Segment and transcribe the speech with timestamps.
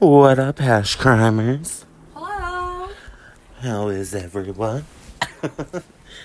[0.00, 1.84] What up, hash crimers?
[2.14, 2.88] Hello.
[3.60, 4.86] How is everyone?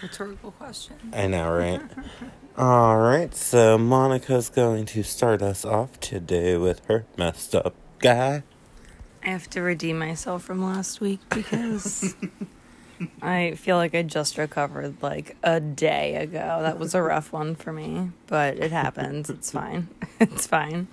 [0.02, 0.96] Rhetorical question.
[1.12, 1.82] I know, right?
[2.58, 8.44] Alright, so Monica's going to start us off today with her messed up guy.
[9.22, 12.16] I have to redeem myself from last week because
[13.22, 16.60] I feel like I just recovered like a day ago.
[16.62, 19.30] That was a rough one for me, but it happens.
[19.30, 19.90] It's fine.
[20.22, 20.88] It's fine.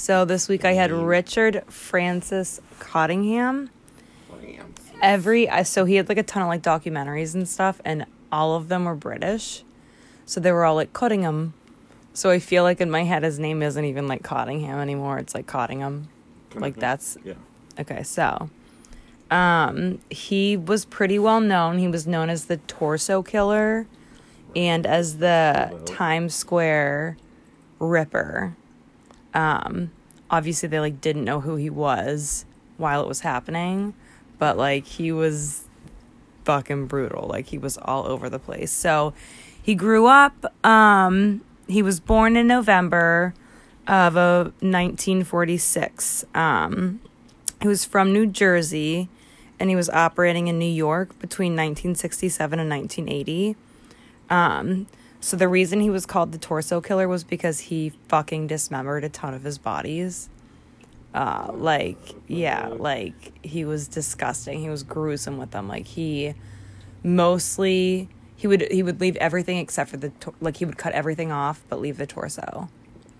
[0.00, 3.68] So this week I had Richard Francis Cottingham.
[5.02, 8.54] Every I so he had like a ton of like documentaries and stuff, and all
[8.54, 9.62] of them were British.
[10.24, 11.52] So they were all like Cottingham.
[12.14, 15.18] So I feel like in my head his name isn't even like Cottingham anymore.
[15.18, 16.08] It's like Cottingham.
[16.54, 17.34] Like that's Yeah.
[17.78, 18.48] Okay, so
[19.30, 21.76] um he was pretty well known.
[21.76, 23.86] He was known as the torso killer
[24.56, 27.18] and as the Times Square
[27.78, 28.56] Ripper.
[29.34, 29.90] Um
[30.30, 32.44] obviously they like didn't know who he was
[32.76, 33.94] while it was happening,
[34.38, 35.64] but like he was
[36.44, 37.26] fucking brutal.
[37.28, 38.72] Like he was all over the place.
[38.72, 39.12] So
[39.62, 43.34] he grew up um he was born in November
[43.86, 46.24] of uh, 1946.
[46.34, 47.00] Um
[47.60, 49.08] he was from New Jersey
[49.60, 53.56] and he was operating in New York between 1967 and 1980.
[54.30, 54.86] Um,
[55.20, 59.08] so the reason he was called the torso killer was because he fucking dismembered a
[59.08, 60.30] ton of his bodies.
[61.14, 64.60] Uh, like, yeah, like he was disgusting.
[64.60, 65.68] He was gruesome with them.
[65.68, 66.34] Like he
[67.02, 71.32] mostly he would he would leave everything except for the like he would cut everything
[71.32, 72.68] off but leave the torso.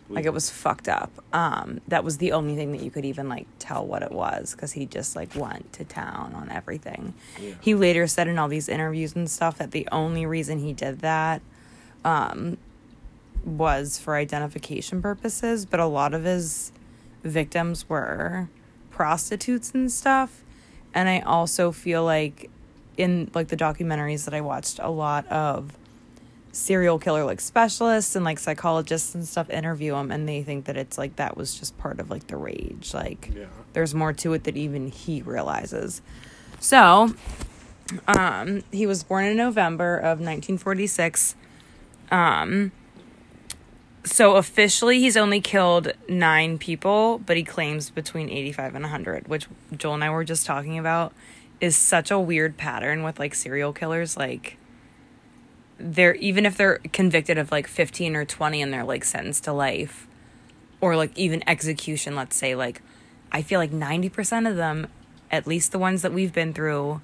[0.09, 1.13] Like it was fucked up.
[1.33, 4.53] Um, that was the only thing that you could even like tell what it was
[4.53, 7.15] because he just like went to town on everything.
[7.61, 11.01] He later said in all these interviews and stuff that the only reason he did
[11.01, 11.43] that
[12.05, 12.57] um,
[13.45, 16.73] was for identification purposes, but a lot of his
[17.23, 18.49] victims were
[18.91, 20.43] prostitutes and stuff.
[20.95, 22.51] And I also feel like
[22.97, 25.73] in like the documentaries that I watched, a lot of
[26.53, 30.77] serial killer like specialists and like psychologists and stuff interview him and they think that
[30.77, 33.45] it's like that was just part of like the rage like Yeah.
[33.73, 36.03] there's more to it that even he realizes
[36.59, 37.15] so
[38.09, 41.37] um he was born in november of 1946
[42.11, 42.73] um
[44.05, 49.47] so officially he's only killed nine people but he claims between 85 and 100 which
[49.77, 51.13] joel and i were just talking about
[51.61, 54.17] is such a weird pattern with like serial killers.
[54.17, 54.57] Like
[55.79, 59.53] they're even if they're convicted of like 15 or 20 and they're like sentenced to
[59.53, 60.07] life
[60.81, 62.83] or like even execution let's say like
[63.33, 64.87] i feel like 90% of them
[65.31, 67.01] at least the ones that we've been through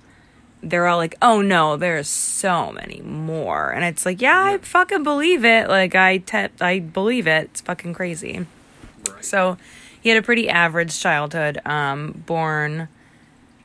[0.71, 5.03] they're all like oh no there's so many more and it's like yeah, i fucking
[5.03, 8.47] believe it like i te- i believe it it's fucking crazy
[9.21, 9.57] so
[10.01, 12.89] he had a pretty average childhood um born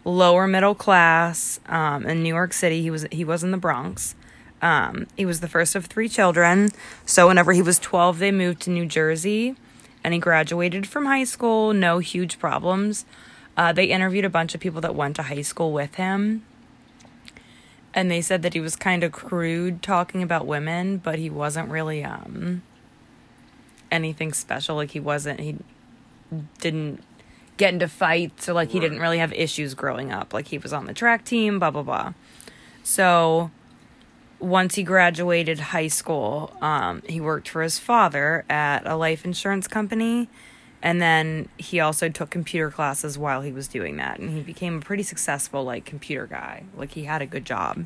[0.03, 4.15] lower middle class um in new york city he was he was in the bronx
[4.61, 6.69] um, he was the first of three children.
[7.05, 9.55] So, whenever he was 12, they moved to New Jersey
[10.03, 11.73] and he graduated from high school.
[11.73, 13.05] No huge problems.
[13.57, 16.43] Uh, they interviewed a bunch of people that went to high school with him.
[17.93, 21.69] And they said that he was kind of crude talking about women, but he wasn't
[21.69, 22.61] really um,
[23.91, 24.77] anything special.
[24.77, 25.57] Like, he wasn't, he
[26.59, 27.03] didn't
[27.57, 30.33] get into fights or like he didn't really have issues growing up.
[30.33, 32.13] Like, he was on the track team, blah, blah, blah.
[32.83, 33.51] So,
[34.39, 39.67] once he graduated high school, um, he worked for his father at a life insurance
[39.67, 40.29] company.
[40.83, 44.19] And then he also took computer classes while he was doing that.
[44.19, 46.63] And he became a pretty successful, like, computer guy.
[46.75, 47.85] Like, he had a good job.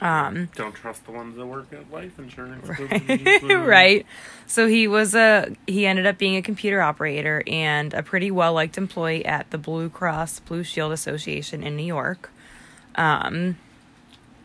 [0.00, 2.68] Um, Don't trust the ones that work at life insurance.
[3.42, 3.66] right.
[3.66, 4.06] right
[4.46, 8.52] So he was a, he ended up being a computer operator and a pretty well
[8.52, 12.30] liked employee at the Blue Cross Blue Shield Association in New York.
[12.94, 13.56] Um,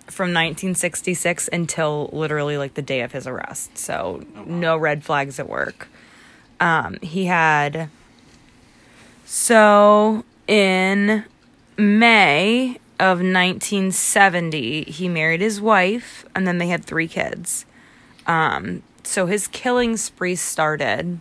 [0.07, 3.77] from 1966 until literally like the day of his arrest.
[3.77, 5.87] So no red flags at work.
[6.63, 7.89] Um, he had
[9.25, 11.25] so in
[11.77, 17.65] May of 1970, he married his wife and then they had three kids.
[18.27, 21.19] Um, so his killing spree started.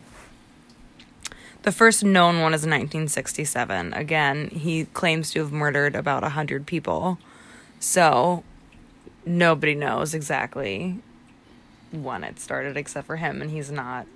[1.62, 3.94] The first known one is 1967.
[3.94, 7.18] Again, he claims to have murdered about 100 people.
[7.80, 8.44] So
[9.26, 11.00] nobody knows exactly
[11.90, 14.06] when it started except for him and he's not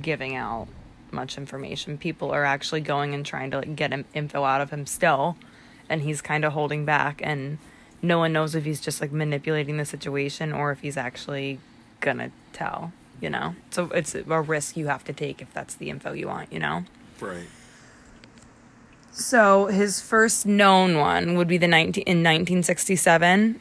[0.00, 0.68] giving out
[1.10, 4.86] much information people are actually going and trying to like, get info out of him
[4.86, 5.36] still
[5.88, 7.58] and he's kind of holding back and
[8.00, 11.58] no one knows if he's just like manipulating the situation or if he's actually
[11.98, 15.90] gonna tell you know so it's a risk you have to take if that's the
[15.90, 16.84] info you want you know
[17.20, 17.48] Right.
[19.12, 23.60] So his first known one would be the 19, in 1967.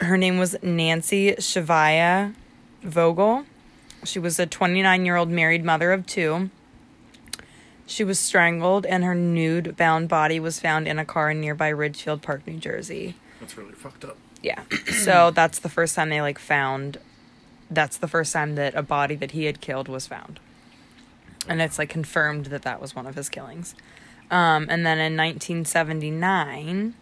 [0.00, 2.34] Her name was Nancy Schiava
[2.82, 3.46] Vogel.
[4.04, 6.50] She was a 29 year old married mother of two.
[7.86, 11.68] She was strangled, and her nude bound body was found in a car in nearby
[11.68, 13.16] Ridgefield Park, New Jersey.
[13.40, 14.18] That's really fucked up.
[14.42, 14.62] Yeah.
[14.92, 16.98] so that's the first time they like found.
[17.70, 20.38] That's the first time that a body that he had killed was found,
[21.48, 23.74] and it's like confirmed that that was one of his killings.
[24.30, 26.94] Um, and then in 1979.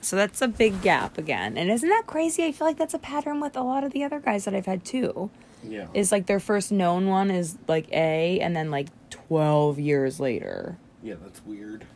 [0.00, 1.58] So that's a big gap again.
[1.58, 2.44] And isn't that crazy?
[2.44, 4.66] I feel like that's a pattern with a lot of the other guys that I've
[4.66, 5.30] had too.
[5.62, 5.88] Yeah.
[5.92, 10.78] Is like their first known one is like A, and then like 12 years later.
[11.02, 11.86] yeah, that's weird.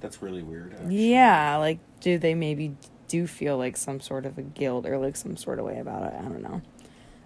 [0.00, 0.72] That's really weird.
[0.74, 1.10] Actually.
[1.10, 2.74] Yeah, like do they maybe
[3.08, 6.02] do feel like some sort of a guilt or like some sort of way about
[6.12, 6.14] it?
[6.18, 6.62] I don't know.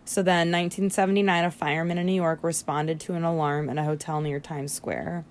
[0.05, 4.21] So then 1979 a fireman in New York responded to an alarm in a hotel
[4.21, 5.25] near Times Square.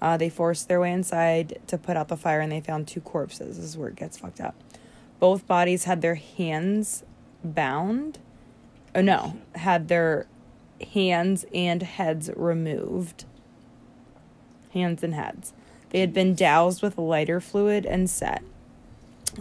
[0.00, 3.00] Uh, they forced their way inside to put out the fire and they found two
[3.00, 3.56] corpses.
[3.56, 4.54] This is where it gets fucked up.
[5.18, 7.02] Both bodies had their hands
[7.42, 8.18] bound.
[8.94, 10.26] Oh no, had their
[10.92, 13.24] hands and heads removed.
[14.72, 15.52] Hands and heads.
[15.90, 18.42] They had been doused with lighter fluid and set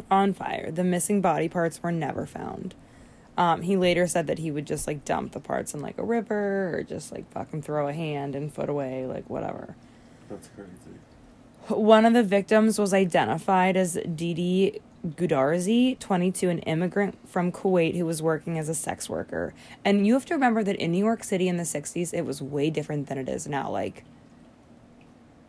[0.09, 0.71] on fire.
[0.71, 2.75] The missing body parts were never found.
[3.37, 6.03] Um, he later said that he would just like dump the parts in like a
[6.03, 9.75] river or just like fucking throw a hand and foot away, like whatever.
[10.29, 10.99] That's crazy.
[11.67, 18.05] One of the victims was identified as Deedeh Goodarzi, 22, an immigrant from Kuwait who
[18.05, 19.53] was working as a sex worker.
[19.83, 22.41] And you have to remember that in New York City in the 60s, it was
[22.41, 23.69] way different than it is now.
[23.69, 24.03] Like,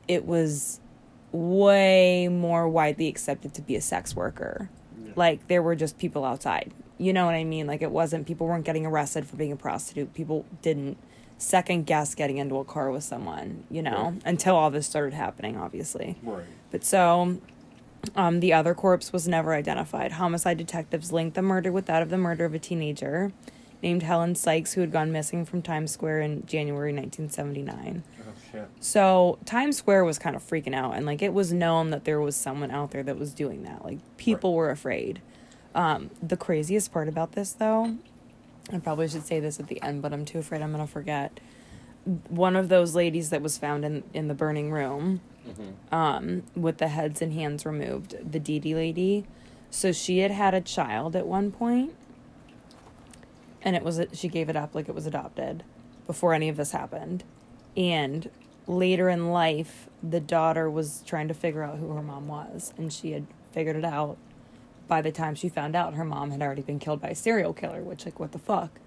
[0.08, 0.80] it was
[1.32, 4.70] way more widely accepted to be a sex worker.
[5.04, 5.12] Yeah.
[5.16, 6.72] Like, there were just people outside.
[6.98, 7.66] You know what I mean?
[7.66, 10.14] Like, it wasn't, people weren't getting arrested for being a prostitute.
[10.14, 10.96] People didn't
[11.38, 14.22] second guess getting into a car with someone, you know, Right.
[14.24, 16.16] until all this started happening, obviously.
[16.22, 16.44] Right.
[16.70, 17.38] But so,
[18.14, 20.12] um, the other corpse was never identified.
[20.12, 23.32] Homicide detectives linked the murder with that of the murder of a teenager
[23.82, 28.02] named Helen Sykes, who had gone missing from Times Square in January 1979.
[28.18, 28.68] Oh shit.
[28.80, 32.20] So, Times Square was kind of freaking out, and like it was known that there
[32.20, 33.84] was someone out there that was doing that.
[33.84, 35.20] Like, people were afraid.
[35.74, 37.96] Um, the craziest part about this, though,
[38.72, 40.92] I probably should say this at the end, but I'm too afraid I'm going to
[40.92, 41.38] forget.
[42.28, 45.20] One of those ladies that was found in, in the burning room
[45.92, 49.24] um, with the heads and hands removed, the Dee Dee lady.
[49.70, 51.94] So she had had a child at one point,
[53.62, 55.64] and it was she gave it up like it was adopted
[56.06, 57.24] before any of this happened.
[57.76, 58.30] And
[58.66, 62.92] later in life, the daughter was trying to figure out who her mom was, and
[62.92, 64.16] she had figured it out.
[64.88, 67.52] By the time she found out, her mom had already been killed by a serial
[67.52, 68.78] killer, which, like, what the fuck?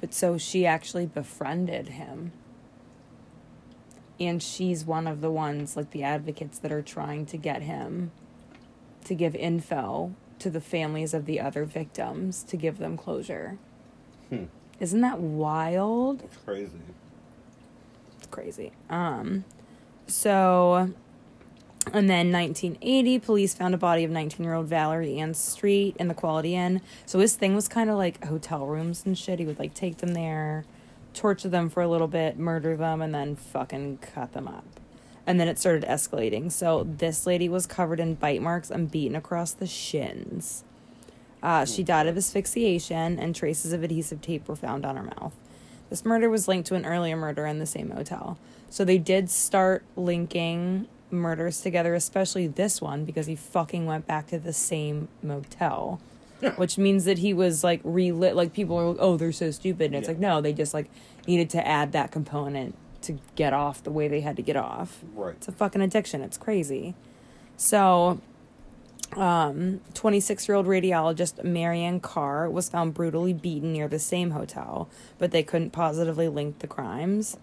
[0.00, 2.32] But so she actually befriended him
[4.20, 8.12] and she's one of the ones like the advocates that are trying to get him
[9.04, 13.58] to give info to the families of the other victims to give them closure.
[14.28, 14.44] Hmm.
[14.80, 16.20] Isn't that wild?
[16.20, 16.80] That's crazy.
[18.18, 18.72] It's crazy.
[18.88, 19.44] Um
[20.06, 20.92] so
[21.92, 26.54] and then 1980 police found a body of 19-year-old Valerie Ann Street in the Quality
[26.54, 26.80] Inn.
[27.06, 29.38] So his thing was kind of like hotel rooms and shit.
[29.38, 30.64] He would like take them there,
[31.12, 34.64] torture them for a little bit, murder them and then fucking cut them up.
[35.26, 36.50] And then it started escalating.
[36.50, 40.64] So this lady was covered in bite marks and beaten across the shins.
[41.42, 45.34] Uh, she died of asphyxiation, and traces of adhesive tape were found on her mouth.
[45.90, 48.38] This murder was linked to an earlier murder in the same hotel.
[48.70, 54.26] So they did start linking murders together, especially this one, because he fucking went back
[54.28, 56.00] to the same motel.
[56.56, 58.36] Which means that he was like relit.
[58.36, 59.86] Like people are like, oh, they're so stupid.
[59.86, 60.12] And it's Yeah.
[60.12, 60.90] like, no, they just like
[61.26, 65.00] needed to add that component to get off the way they had to get off.
[65.14, 65.34] Right.
[65.36, 66.20] It's a fucking addiction.
[66.22, 66.94] It's crazy.
[67.56, 68.20] So,
[69.16, 74.88] um, 26 year old radiologist Marianne Carr was found brutally beaten near the same hotel,
[75.18, 77.36] but they couldn't positively link the crimes.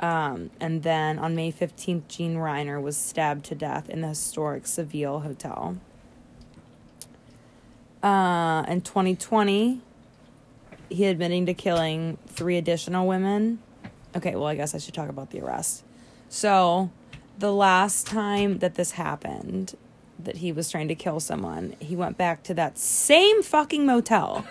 [0.00, 4.66] Um, and then on May 15th, Jean Reyner was stabbed to death in the historic
[4.66, 5.76] Seville Hotel.
[8.02, 9.82] Uh, in 2020,
[10.88, 13.60] he admitting to killing three additional women.
[14.16, 15.84] Okay, well, I guess I should talk about the arrest.
[16.30, 16.90] So,
[17.38, 19.76] the last time that this happened,
[20.18, 24.46] that he was trying to kill someone, he went back to that same fucking motel.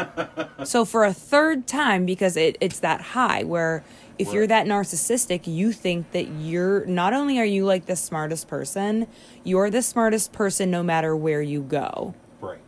[0.64, 3.84] so, for a third time, because it, it's that high, where
[4.18, 8.48] if you're that narcissistic, you think that you're not only are you like the smartest
[8.48, 9.06] person,
[9.44, 12.14] you're the smartest person no matter where you go.
[12.40, 12.60] Right.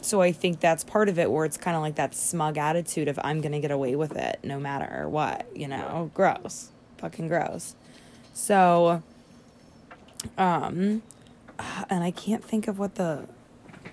[0.00, 3.08] So I think that's part of it where it's kind of like that smug attitude
[3.08, 6.10] of I'm going to get away with it no matter what, you know.
[6.14, 6.70] Gross.
[6.98, 7.74] Fucking gross.
[8.32, 9.02] So,
[10.38, 11.02] um,
[11.90, 13.26] and I can't think of what the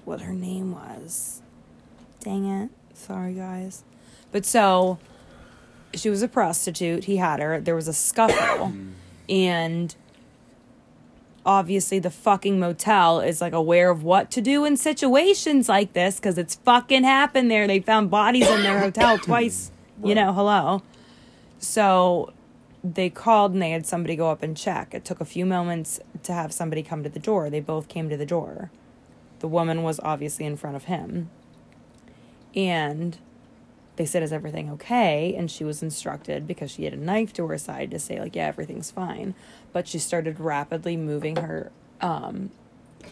[0.06, 1.42] what her name was.
[2.20, 2.70] Dang it.
[2.94, 3.84] Sorry, guys.
[4.32, 5.00] But so
[5.94, 7.06] she was a prostitute.
[7.06, 7.60] He had her.
[7.60, 8.74] There was a scuffle.
[9.30, 9.96] and
[11.46, 16.18] obviously, the fucking motel is like aware of what to do in situations like this
[16.18, 17.68] because it's fucking happened there.
[17.68, 19.72] They found bodies in their hotel twice.
[20.04, 20.82] You know, hello.
[21.60, 22.32] So
[22.84, 24.94] they called and they had somebody go up and check.
[24.94, 27.50] It took a few moments to have somebody come to the door.
[27.50, 28.72] They both came to the door.
[29.40, 31.30] The woman was obviously in front of him.
[32.56, 33.18] And
[34.00, 35.36] they said, Is everything okay?
[35.38, 38.34] And she was instructed because she had a knife to her side to say, like,
[38.34, 39.36] yeah, everything's fine.
[39.74, 42.50] But she started rapidly moving her um,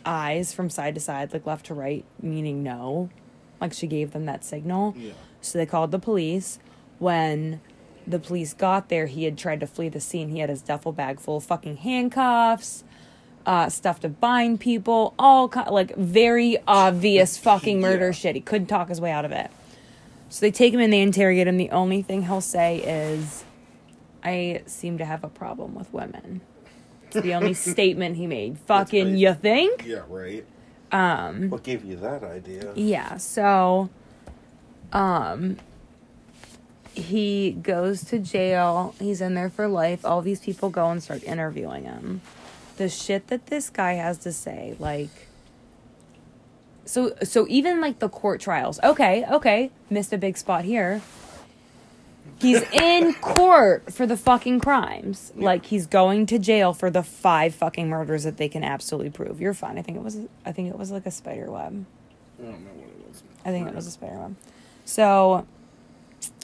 [0.05, 3.09] eyes from side to side, like left to right, meaning no.
[3.59, 4.95] Like she gave them that signal.
[4.97, 5.11] Yeah.
[5.41, 6.57] So they called the police.
[6.99, 7.59] When
[8.07, 10.29] the police got there, he had tried to flee the scene.
[10.29, 12.85] He had his duffel bag full of fucking handcuffs,
[13.45, 18.11] uh, stuff to bind people, all ki- like very obvious fucking murder Yeah.
[18.11, 18.35] shit.
[18.35, 19.51] He couldn't talk his way out of it.
[20.29, 21.57] So they take him and they interrogate him.
[21.57, 23.43] The only thing he'll say is,
[24.23, 26.41] I seem to have a problem with women.
[27.05, 28.57] It's the only statement he made.
[28.59, 29.85] Fucking, you think?
[29.85, 30.45] Yeah, right.
[30.91, 32.73] Um, What gave you that idea?
[32.75, 33.89] yeah, so
[34.93, 35.57] um
[36.93, 38.95] he goes to jail.
[38.99, 40.03] He's in there for life.
[40.05, 42.21] All these people go and start interviewing him.
[42.77, 45.26] The shit that this guy has to say, like
[46.87, 48.79] so so even like the court trials.
[48.83, 51.01] Okay, okay, missed a big spot here.
[52.39, 55.31] He's in court for the fucking crimes.
[55.35, 59.41] Like he's going to jail for the five fucking murders that they can absolutely prove.
[59.41, 59.77] You're fine.
[59.77, 61.85] I think it was I think it was like a spider web.
[62.39, 63.23] I don't know what it was.
[63.45, 64.35] I think it was a spider web.
[64.85, 65.45] So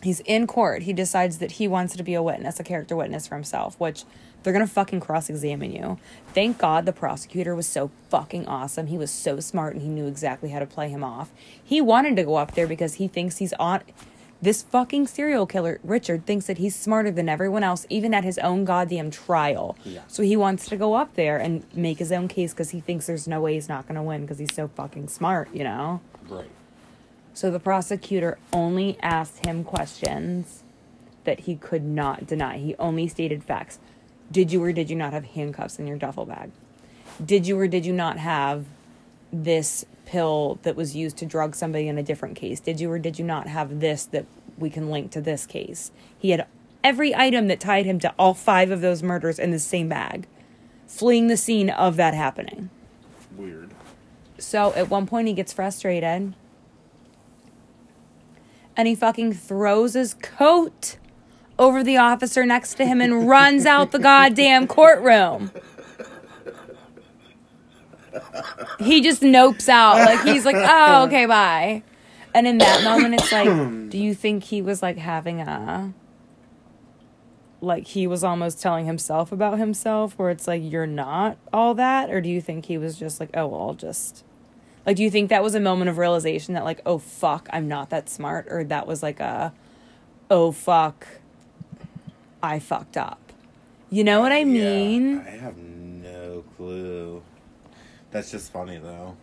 [0.01, 0.83] he's in court.
[0.83, 4.03] He decides that he wants to be a witness, a character witness for himself, which
[4.43, 5.97] they're gonna fucking cross examine you.
[6.33, 8.88] Thank God the prosecutor was so fucking awesome.
[8.88, 11.31] He was so smart and he knew exactly how to play him off.
[11.63, 13.81] He wanted to go up there because he thinks he's on
[14.43, 18.38] this fucking serial killer, Richard, thinks that he's smarter than everyone else, even at his
[18.39, 19.77] own goddamn trial.
[19.85, 20.01] Yeah.
[20.07, 23.07] So he wants to go up there and make his own case because he thinks
[23.07, 26.01] there's no way he's not going to win because he's so fucking smart, you know?
[26.27, 26.50] Right.
[27.33, 30.63] So the prosecutor only asked him questions
[31.23, 32.57] that he could not deny.
[32.57, 33.79] He only stated facts.
[34.34, 36.50] Did you or did you not have handcuffs in your duffel bag?
[37.24, 38.66] Did you or did you not have
[39.32, 42.60] this pill that was used to drug somebody in a different case?
[42.60, 44.25] Did you or did you not have this that
[44.58, 45.92] we can link to this case?
[46.18, 46.48] He had
[46.84, 50.25] every item that tied him to all five of those murders in the same bag,
[50.88, 52.72] fleeing the scene of that happening.
[53.38, 53.70] Weird.
[54.40, 56.34] So at one point he gets frustrated
[58.75, 60.98] and he fucking throws his coat
[61.63, 65.51] over the officer next to him and runs out the goddamn courtroom.
[68.79, 69.96] He just nopes out.
[69.96, 71.84] Like he's like, oh, okay, bye.
[72.34, 75.93] And in that moment, it's like, do you think he was like having a.
[77.62, 82.10] Like he was almost telling himself about himself, where it's like, you're not all that?
[82.10, 84.25] Or do you think he was just like, oh, well, I'll just.
[84.86, 87.70] Like, do you think that was a moment of realization that, like, oh, fuck, I'm
[87.70, 88.48] not that smart?
[88.50, 89.53] Or that was like a,
[90.29, 91.08] oh, fuck,
[92.43, 93.31] I fucked up?
[93.89, 95.13] You know what I mean?
[95.13, 97.23] Yeah, I have no clue.
[98.12, 99.15] That's just funny though.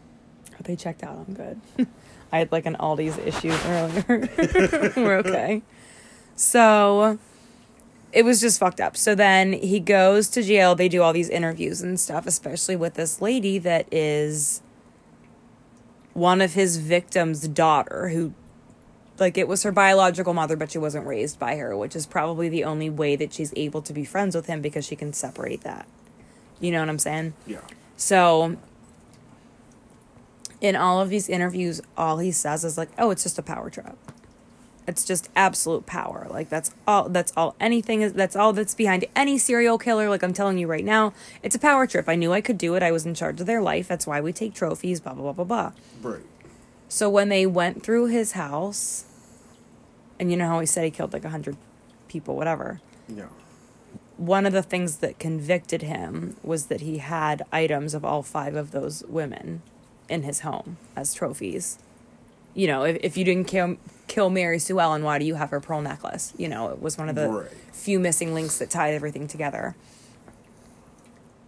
[0.63, 1.25] They checked out.
[1.29, 1.61] I'm good.
[2.33, 4.93] I had like an Aldi's issue earlier.
[4.97, 5.63] We're okay.
[6.35, 7.19] So
[8.13, 8.97] it was just fucked up.
[8.97, 10.75] So then he goes to jail.
[10.75, 14.63] They do all these interviews and stuff, especially with this lady that is
[16.15, 18.35] one of his victims' daughter, who,
[19.21, 22.49] like, it was her biological mother, but she wasn't raised by her, which is probably
[22.49, 25.63] the only way that she's able to be friends with him because she can separate
[25.63, 25.87] that.
[26.61, 27.35] You know what I'm saying?
[27.47, 27.61] Yeah.
[27.97, 28.57] So
[30.61, 33.71] in all of these interviews, all he says is like, "Oh, it's just a power
[33.71, 33.97] trip.
[34.87, 36.27] It's just absolute power.
[36.29, 37.09] Like that's all.
[37.09, 37.55] That's all.
[37.61, 38.13] Anything is.
[38.13, 40.09] That's all that's behind any serial killer.
[40.09, 41.13] Like I'm telling you right now,
[41.43, 42.09] it's a power trip.
[42.09, 42.83] I knew I could do it.
[42.83, 43.89] I was in charge of their life.
[43.89, 45.01] That's why we take trophies.
[45.01, 45.73] Blah blah blah blah
[46.03, 46.11] blah.
[46.11, 46.25] Right.
[46.89, 49.05] So when they went through his house,
[50.21, 51.57] and you know how he said he killed like a hundred
[52.07, 53.27] people, whatever Yeah.
[54.17, 58.55] one of the things that convicted him was that he had items of all five
[58.55, 59.63] of those women
[60.09, 61.79] in his home as trophies.
[62.53, 63.77] You know, if, if you didn't kill,
[64.09, 66.35] kill Mary Sue Ellen, why do you have her pearl necklace?
[66.37, 67.51] You know, it was one of the Right.
[67.73, 69.75] few missing links that tied everything together.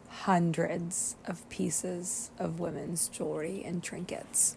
[0.09, 4.57] Hundreds of pieces of women's jewelry and trinkets.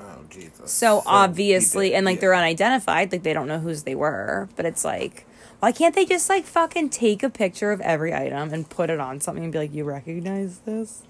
[0.00, 0.72] Oh Jesus.
[0.72, 2.20] So, he obviously, and like yeah.
[2.22, 5.26] they're unidentified, like they don't know whose they were, but it's like,
[5.60, 8.98] Why can't they just like fucking take a picture of every item and put it
[8.98, 11.02] on something and be like, you recognize this?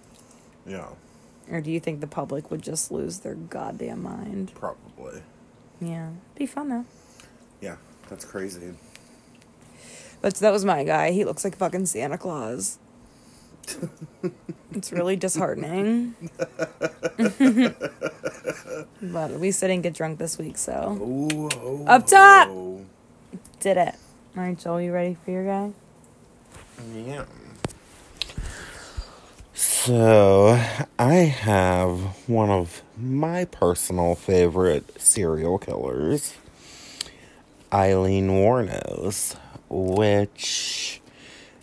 [0.67, 0.89] Yeah,
[1.51, 4.53] Or do you think the public would just lose their goddamn mind?
[4.55, 5.23] probably.
[5.81, 6.11] Yeah.
[6.35, 6.85] Be fun though.
[7.61, 7.77] Yeah,
[8.09, 8.75] that's crazy.
[10.21, 11.13] But that was my guy.
[11.13, 12.79] He looks like fucking Santa Claus.
[14.73, 16.15] it's really disheartening.
[19.03, 22.49] but at least I didn't get drunk this week, so Ooh, Up top!
[22.51, 22.85] Oh.
[23.61, 23.95] did it.
[24.37, 25.73] All right, Joel, you ready for your guy?
[26.95, 27.25] Yeah.
[29.53, 30.59] So,
[30.99, 31.99] I have
[32.29, 36.35] one of my personal favorite serial killers,
[37.73, 39.37] Eileen Wuornos,
[39.69, 41.00] which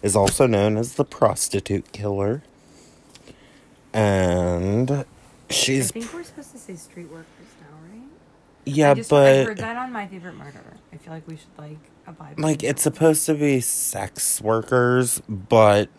[0.01, 2.43] is also known as the prostitute killer.
[3.93, 5.05] And
[5.49, 7.25] she's I think we're supposed to say street workers
[7.61, 8.03] now, right?
[8.65, 10.61] yeah, I but heard that on My Favorite Murder.
[10.93, 12.35] I feel like we should like abide.
[12.35, 15.89] by like it's supposed to be sex workers, but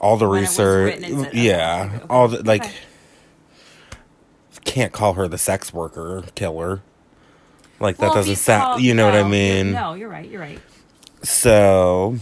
[0.00, 1.00] all the When research,
[1.32, 2.74] yeah, okay, all the like, Okay.
[4.64, 6.82] can't call her the sex worker killer.
[7.80, 8.62] Like Well, that doesn't sound.
[8.62, 9.72] call- you know what I mean?
[9.72, 10.28] No, you're right.
[10.28, 10.60] You're right.
[11.24, 12.16] So,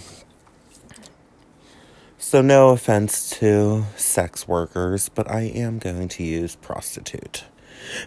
[2.31, 7.43] so no offense to sex workers, but I am going to use prostitute.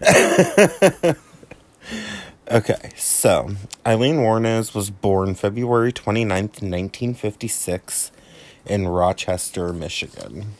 [2.50, 3.50] okay, so
[3.86, 8.12] Eileen Wuornos was born February 29th, 1956
[8.64, 10.54] in Rochester, Michigan.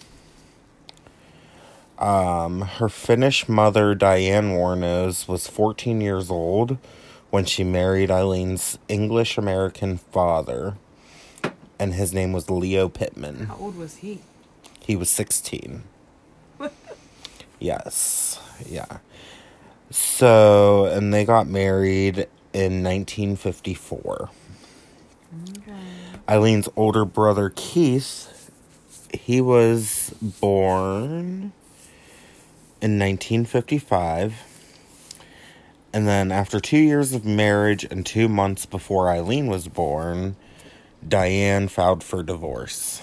[1.99, 6.77] Um, her Finnish mother, Diane Wuornos, was 14 years old
[7.31, 10.77] when she married Eileen's English American father,
[11.79, 13.47] and his name was Leo Pittman.
[13.47, 14.21] How old was he?
[14.81, 15.83] He was 16.
[17.59, 18.99] yes, yeah.
[19.91, 24.31] So, and they got married in 1954.
[26.29, 28.51] Eileen's older brother Keith,
[29.13, 31.53] he was born
[32.81, 34.35] in 1955.
[35.93, 40.37] And then after 2 years of marriage and 2 months before Eileen was born,
[41.07, 43.03] Diane filed for divorce.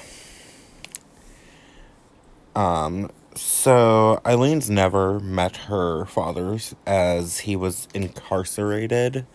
[2.55, 9.25] Um so Eileen's never met her father's as he was incarcerated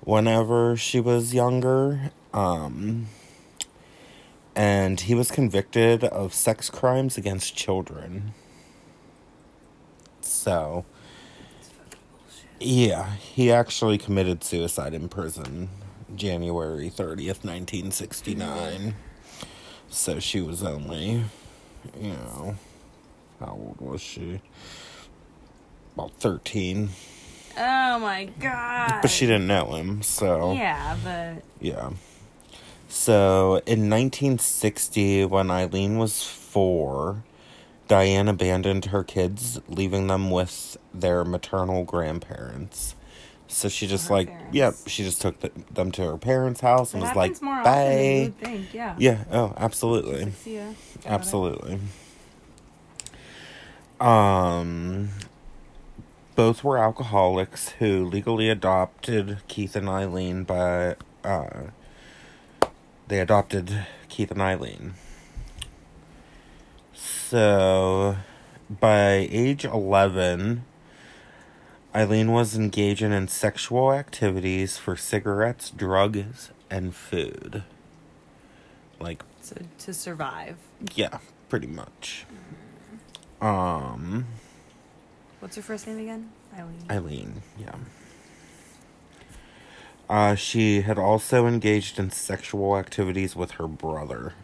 [0.00, 2.10] whenever she was younger.
[2.32, 3.08] Um
[4.56, 8.34] and he was convicted of sex crimes against children.
[10.20, 10.84] So,
[12.58, 15.68] yeah, he actually committed suicide in prison
[16.14, 18.94] January 30th, 1969.
[19.90, 21.24] So she was only,
[21.98, 22.56] you know,
[23.40, 24.40] how old was she?
[25.94, 26.90] About 13.
[27.56, 29.00] Oh my god.
[29.02, 30.52] But she didn't know him, so.
[30.52, 31.90] Yeah, but Yeah.
[32.88, 37.24] So in 1960, when Eileen was four,
[37.86, 42.94] Diane abandoned her kids, leaving them with their maternal grandparents.
[43.48, 44.54] So she just like, parents.
[44.54, 47.54] yep, she just took the, them to her parents' house and it was like, more
[47.54, 48.24] often than you bye.
[48.24, 48.74] would think.
[48.74, 48.94] Yeah.
[48.98, 50.24] Yeah, oh, absolutely.
[50.26, 50.68] Like, see ya.
[50.68, 51.06] It.
[51.06, 51.78] Absolutely.
[54.00, 55.08] Um,
[56.36, 61.70] both were alcoholics who legally adopted Keith and Eileen but uh,
[63.08, 64.94] they adopted Keith and Eileen.
[66.92, 68.16] So,
[68.70, 70.64] by age 11,
[71.94, 77.64] Eileen was engaging in sexual activities for cigarettes, drugs, and food.
[79.00, 80.56] Like, So, to survive.
[80.94, 82.26] yeah, pretty much.
[83.40, 84.26] Um,
[85.40, 86.30] What's her first name again?
[86.54, 86.84] Eileen.
[86.90, 87.74] Eileen, yeah.
[90.10, 94.34] Uh, she had also engaged in sexual activities with her brother.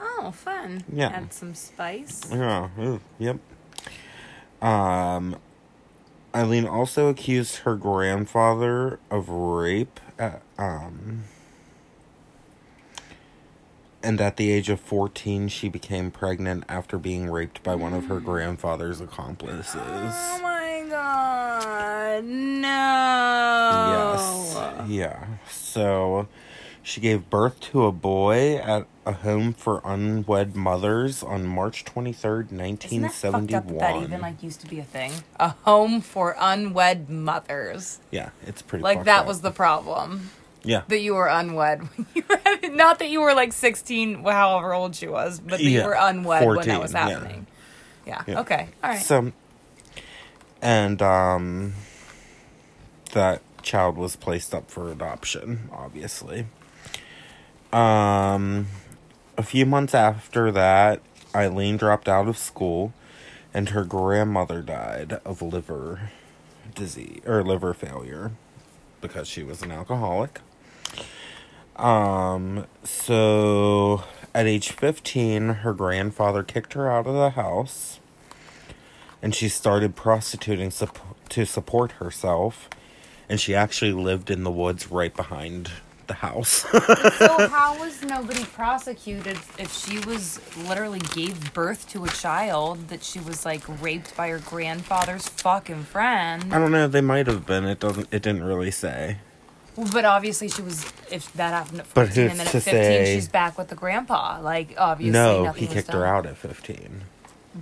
[0.00, 0.82] oh, fun.
[0.92, 1.08] Yeah.
[1.08, 2.22] Add some spice.
[2.30, 3.38] Yeah, ooh, yep.
[4.60, 5.36] Um,
[6.34, 10.00] Eileen also accused her grandfather of rape.
[10.18, 11.24] At, um,
[14.02, 18.06] and at the age of 14, she became pregnant after being raped by one of
[18.06, 19.76] her grandfather's accomplices.
[19.76, 22.24] Oh my god.
[22.24, 22.68] No.
[24.14, 24.88] Yes.
[24.88, 25.26] Yeah.
[25.50, 26.28] So
[26.82, 32.52] she gave birth to a boy at a home for unwed mothers on March 23rd,
[32.84, 34.02] Isn't that fucked up that 1971.
[34.04, 35.12] even like used to be a thing?
[35.40, 37.98] A home for unwed mothers.
[38.10, 39.26] yeah, it's pretty Like that up.
[39.26, 40.30] was the problem.
[40.64, 40.82] Yeah.
[40.88, 44.94] That you were unwed when you were not that you were like sixteen, however old
[44.96, 47.14] she was, but that Yeah, you were unwed when that was 14, yeah.
[47.18, 47.46] happening.
[48.06, 48.22] Yeah.
[48.26, 48.40] Yeah.
[48.40, 48.68] Okay.
[48.82, 49.00] All right.
[49.02, 49.32] So
[50.60, 51.74] and um
[53.12, 56.46] that child was placed up for adoption, obviously.
[57.72, 58.66] Um,
[59.36, 61.00] a few months after that,
[61.34, 62.92] Eileen dropped out of school,
[63.52, 66.10] and her grandmother died of liver
[66.74, 68.32] disease or liver failure
[69.00, 70.40] because she was an alcoholic.
[71.76, 74.02] Um, so
[74.34, 78.00] at age 15, her grandfather kicked her out of the house
[79.22, 82.68] and she started prostituting sup- to support herself.
[83.28, 85.70] And she actually lived in the woods right behind
[86.08, 86.50] the house.
[87.18, 93.02] so how was nobody prosecuted if she was literally gave birth to a child that
[93.04, 96.52] she was like raped by her grandfather's fucking friend?
[96.52, 97.64] I don't know, they might have been.
[97.64, 99.18] It doesn't it didn't really say.
[99.76, 100.84] Well, but obviously she was.
[101.10, 103.56] If that happened at But fourteen, who's and then to at fifteen, say- she's back
[103.56, 104.40] with the grandpa.
[104.42, 106.08] Like obviously, no, nothing he was kicked her done.
[106.16, 107.02] out at 15.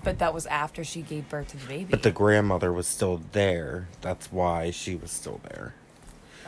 [0.03, 1.85] But that was after she gave birth to the baby.
[1.91, 3.89] But the grandmother was still there.
[4.01, 5.75] That's why she was still there.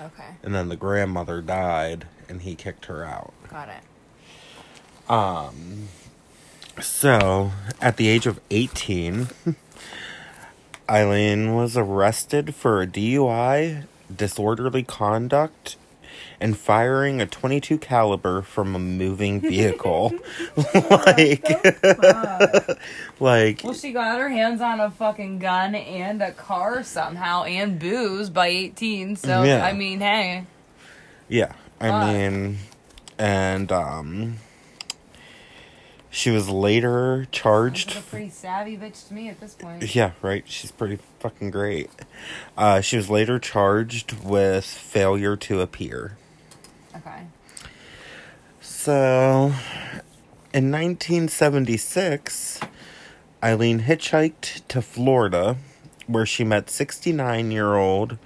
[0.01, 3.33] Okay, And then the grandmother died and he kicked her out.
[3.49, 5.11] got it.
[5.11, 5.89] Um,
[6.81, 9.29] so, at the age of 18,
[10.91, 15.77] Eileen was arrested for a DUI, disorderly conduct,
[16.41, 20.13] and firing a 22 caliber from a moving vehicle.
[20.91, 21.45] like,
[23.21, 27.79] like, Well, she got her hands on a fucking gun and a car somehow and
[27.79, 29.17] booze by eighteen.
[29.17, 29.65] So Yeah.
[29.65, 30.45] I mean, hey,
[31.29, 32.07] yeah, I Fuck.
[32.15, 32.59] mean,
[33.19, 34.37] and, um,
[36.11, 39.95] she was later charged she's a pretty savvy bitch to me at this point.
[39.95, 40.43] Yeah, right.
[40.47, 41.91] She's pretty fucking great.
[42.57, 46.17] Uh, she was later charged with failure to appear.
[48.81, 49.53] So,
[50.55, 52.61] in 1976,
[53.43, 55.57] Eileen hitchhiked to Florida,
[56.07, 58.19] where she met 69 year old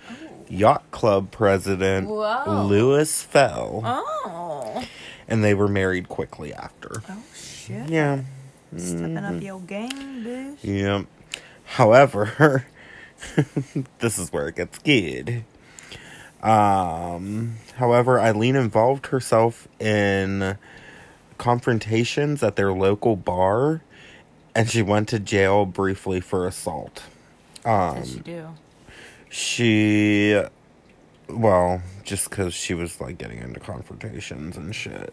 [0.51, 2.67] yacht club president Whoa.
[2.69, 4.85] Lewis Fell, Oh.
[5.27, 7.03] and they were married quickly after.
[7.09, 7.89] Oh shit.
[7.89, 8.21] Yeah.
[8.77, 9.47] Stepping up mm-hmm.
[9.47, 10.59] your game, bitch.
[10.63, 11.07] Yep.
[11.65, 12.67] However,
[14.01, 15.45] this is where it gets good.
[16.43, 20.57] Um, however, Eileen involved herself in
[21.39, 23.83] confrontations at their local bar,
[24.55, 27.03] and she went to jail briefly for assault.
[27.63, 28.47] What did you Um, do?
[29.29, 30.43] she,
[31.29, 35.13] well, just because she was like getting into confrontations and shit.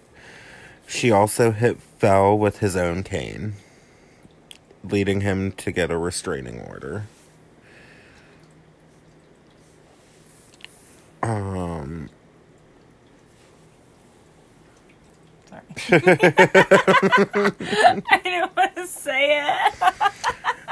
[0.87, 3.53] She also hit Fell with his own cane,
[4.83, 7.03] leading him to get a restraining order.
[11.21, 12.09] Um,
[15.49, 15.61] Sorry.
[18.09, 19.73] I didn't want to say it.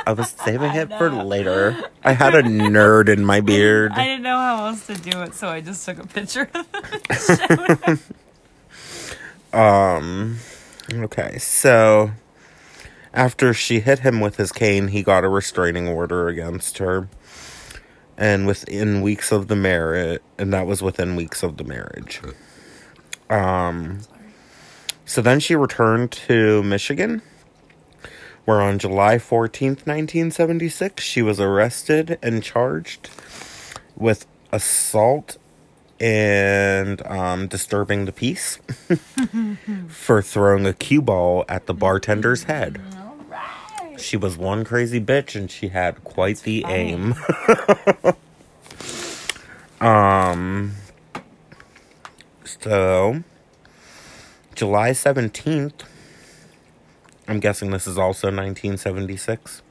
[0.05, 1.77] I was saving it for later.
[2.03, 3.91] I had a nerd in my beard.
[3.93, 6.67] I didn't know how else to do it, so I just took a picture of
[6.73, 7.99] it.
[9.53, 10.37] Um,
[10.91, 12.11] okay, so
[13.13, 17.07] after she hit him with his cane, he got a restraining order against her.
[18.17, 22.21] And within weeks of the marriage, and that was within weeks of the marriage.
[23.29, 23.99] Um,
[25.05, 27.21] so then she returned to Michigan,
[28.45, 33.09] where on July 14th, 1976, she was arrested and charged
[33.95, 35.37] with assault
[35.99, 38.59] and um, disturbing the peace
[39.87, 42.81] for throwing a cue ball at the bartender's head.
[43.97, 47.15] She was one crazy bitch and she had quite the aim.
[49.81, 50.73] um
[52.45, 53.23] so
[54.55, 55.83] July 17th
[57.27, 59.61] I'm guessing this is also 1976.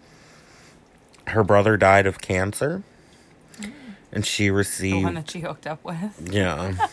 [1.28, 2.82] Her brother died of cancer
[4.12, 6.28] and she received The one that she hooked up with.
[6.32, 6.74] yeah.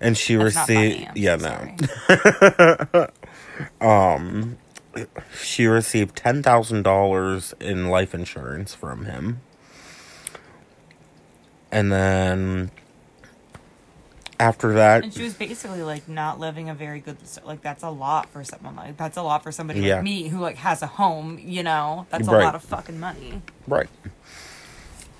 [0.00, 1.76] And she That's not funny, received I'm yeah, no.
[2.90, 3.08] sorry.
[5.42, 9.40] she received ten thousand dollars in life insurance from him,
[11.72, 12.70] and then
[14.40, 17.90] after that, And she was basically like not living a very good like that's a
[17.90, 19.96] lot for someone like that's a lot for somebody Yeah.
[19.96, 22.06] like me who like has a home, you know.
[22.10, 22.44] That's a Right.
[22.44, 23.42] lot of fucking money.
[23.66, 23.88] right,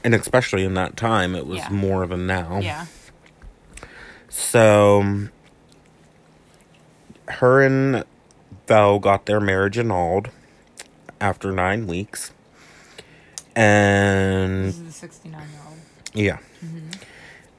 [0.03, 1.69] and especially in that time, it was Yeah.
[1.71, 2.59] more than now.
[2.61, 2.87] Yeah.
[4.29, 5.29] So,
[7.29, 8.05] her and
[8.67, 10.31] Belle got their marriage annulled
[11.21, 12.33] after nine weeks,
[13.55, 15.79] and This is the 69 year old.
[16.15, 16.39] Yeah.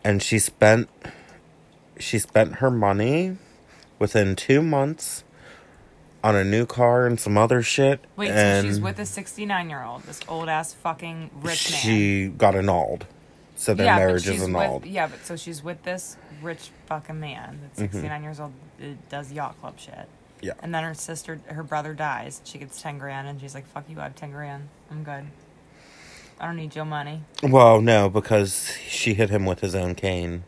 [0.04, 0.90] And she spent
[2.00, 3.38] she spent her money
[4.00, 5.24] within 2 months
[6.24, 9.84] on a new car and some other shit Wait, so she's with a 69 year
[9.84, 11.80] old, this old ass fucking rich man.
[11.80, 13.06] she got annulled.
[13.56, 14.82] so their yeah, marriage is annulled.
[14.84, 17.94] With, yeah, but so she's with this rich fucking man that's Mm-hmm.
[17.94, 18.54] 69 years old,
[19.10, 20.08] does yacht club shit.
[20.42, 20.54] Yeah.
[20.62, 22.42] And then her sister, her brother dies.
[22.44, 24.68] She gets 10 grand, and she's like, fuck you, I have 10 grand.
[24.92, 25.26] I'm good.
[26.40, 27.22] I don't need your money.
[27.42, 30.44] Well, no, because she hit him with his own cane,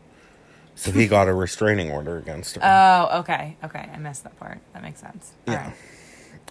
[0.74, 2.60] so he got a restraining order against her.
[2.62, 3.56] Oh, okay.
[3.64, 3.88] Okay.
[3.92, 4.58] I missed that part.
[4.74, 5.32] That makes sense.
[5.48, 5.64] All Yeah.
[5.68, 5.74] right.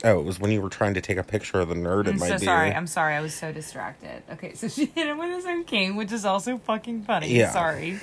[0.05, 2.13] oh, it was when you were trying to take a picture of the nerd in
[2.15, 2.73] I'm my so sorry.
[2.73, 3.13] I'm sorry.
[3.15, 4.23] I was so distracted.
[4.31, 7.29] Okay, so she hit him with his own cane, which is also fucking funny.
[7.37, 7.51] Yeah.
[7.51, 7.99] Sorry.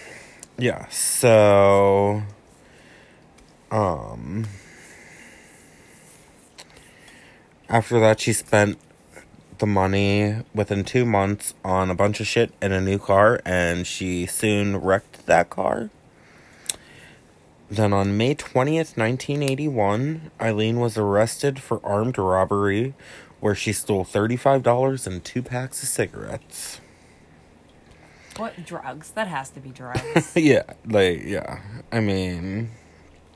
[0.57, 0.88] Yeah.
[0.88, 2.23] So,
[3.73, 4.47] um,
[7.68, 8.79] after that, she spent
[9.59, 13.87] the money within two months on a bunch of shit and a new car, and
[13.87, 15.90] she soon wrecked that car.
[17.70, 22.94] Then on May 20th, 1981, Eileen was arrested for armed robbery
[23.40, 26.81] where she stole $35 and two packs of cigarettes.
[28.37, 29.11] What drugs?
[29.11, 30.33] That has to be drugs.
[30.37, 31.61] yeah, like, yeah.
[31.92, 32.70] I mean,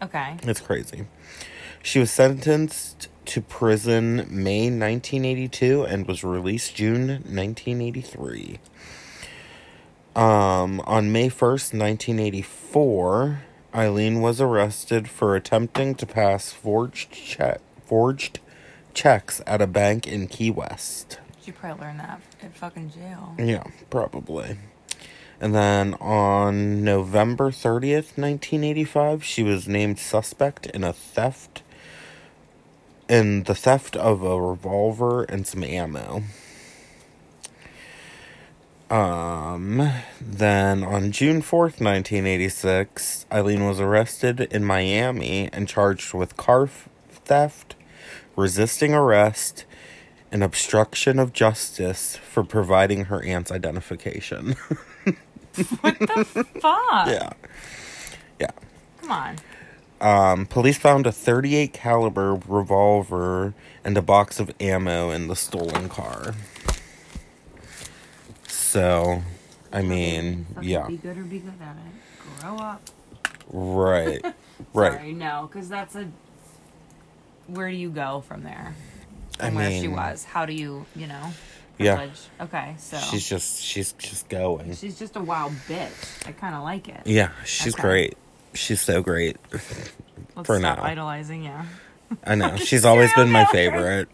[0.02, 0.36] okay.
[0.42, 1.06] It's crazy.
[1.88, 8.58] She was sentenced to prison May 1982 and was released June 1983.
[10.14, 13.40] Um, on May 1st, 1984,
[13.74, 18.40] Eileen was arrested for attempting to pass forged che- forged
[18.92, 21.20] checks at a bank in Key West.
[21.46, 23.34] You probably learned that at fucking jail.
[23.38, 24.58] Yeah, probably.
[25.40, 31.62] And then on November 30th, 1985, she was named suspect in a theft
[33.08, 36.22] in the theft of a revolver and some ammo.
[38.90, 39.90] Um
[40.20, 46.88] then on June 4th, 1986, Eileen was arrested in Miami and charged with car f-
[47.10, 47.74] theft,
[48.34, 49.66] resisting arrest,
[50.32, 54.56] and obstruction of justice for providing her aunt's identification.
[55.80, 56.24] What the
[56.60, 57.08] fuck?
[57.08, 57.30] yeah.
[58.40, 58.50] Yeah.
[59.00, 59.36] Come on.
[60.00, 65.88] Um, police found a 38 caliber revolver and a box of ammo in the stolen
[65.88, 66.34] car.
[68.46, 69.22] So,
[69.72, 70.86] I mean, Fucking yeah.
[70.86, 72.40] Be good or be good at it.
[72.40, 72.82] Grow up.
[73.50, 74.24] Right.
[74.74, 74.94] Right.
[74.94, 76.08] Sorry, no, because that's a.
[77.46, 78.74] Where do you go from there?
[79.38, 80.24] I From where she was.
[80.24, 81.30] How do you, you know?
[81.78, 82.10] Yeah.
[82.40, 82.98] Okay, so.
[82.98, 84.74] She's just she's just going.
[84.74, 86.26] She's just a wild bitch.
[86.26, 87.02] I kind of like it.
[87.06, 87.82] Yeah, she's Okay.
[87.82, 88.18] great.
[88.54, 89.36] She's so great.
[89.52, 90.84] Let's for stop now.
[90.84, 91.66] idolizing, yeah.
[92.24, 92.56] I know.
[92.68, 94.08] She's always been my favorite.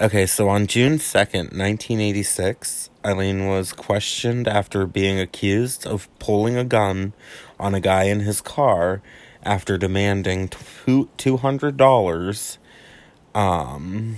[0.00, 6.64] Okay, so on June 2nd, 1986, Eileen was questioned after being accused of pulling a
[6.64, 7.12] gun
[7.58, 9.02] on a guy in his car
[9.42, 12.58] after demanding two- $200.
[13.34, 14.16] Um,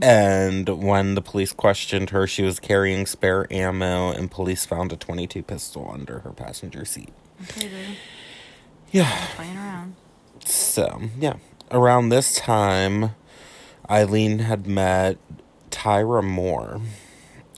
[0.00, 4.96] and when the police questioned her, she was carrying spare ammo, and police found a
[4.96, 7.12] 22 pistol under her passenger seat.
[7.42, 7.96] Okay.
[8.90, 9.26] Yeah.
[9.34, 9.96] Playing around.
[10.44, 11.36] So, yeah.
[11.70, 13.10] Around this time,
[13.90, 15.18] Eileen had met
[15.70, 16.80] Tyria Moore,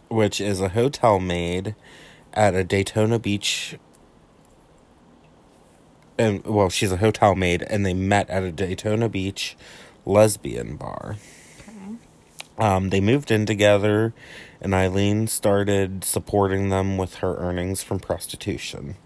[0.09, 1.75] which is a hotel maid
[2.33, 3.77] at a Daytona Beach.
[6.19, 9.57] And, well, she's a hotel maid, and they met at a Daytona Beach
[10.05, 11.17] lesbian bar.
[12.61, 14.13] Um, they moved in together,
[14.61, 18.97] and Eileen started supporting them with her earnings from prostitution.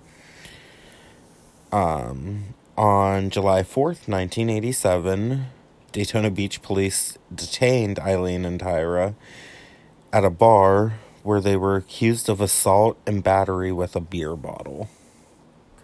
[1.73, 5.47] Um, on July 4th, 1987,
[5.93, 9.15] Daytona Beach police detained Eileen and Tyria
[10.13, 14.89] at a bar where they were accused of assault and battery with a beer bottle.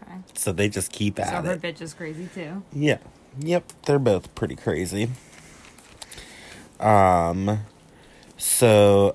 [0.02, 0.18] Okay.
[0.34, 1.62] So they just keep So at her it.
[1.62, 2.62] bitch is crazy too.
[2.72, 2.98] Yeah.
[3.38, 5.10] Yep, they're both pretty crazy.
[6.80, 7.60] Um
[8.36, 9.14] so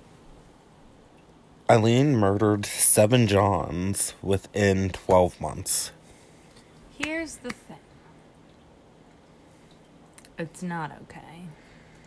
[1.69, 5.91] Eileen murdered seven Johns within 12 months.
[6.97, 7.78] Here's the thing.
[10.38, 11.47] It's not okay.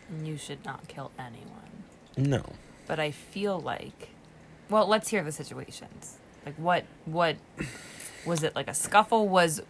[0.07, 1.83] And you should not kill anyone.
[2.15, 2.43] No.
[2.87, 4.09] But I feel like
[4.69, 6.17] well, let's hear the situations.
[6.45, 7.37] Like what what
[8.25, 9.61] was it like a scuffle was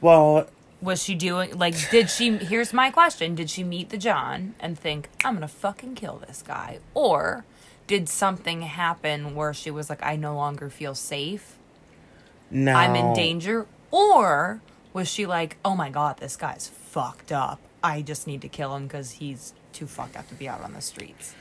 [0.00, 0.48] Well,
[0.82, 3.34] was she doing like did she here's my question.
[3.34, 7.44] Did she meet the john and think i'm gonna fucking kill this guy or
[7.86, 11.56] did something happen where she was like i no longer feel safe.
[12.50, 14.60] Now i'm in danger or
[14.92, 17.60] was she like oh my god this guy's fucked up.
[17.82, 20.72] I just need to kill him because he's too fucked up to be out on
[20.74, 21.34] the streets.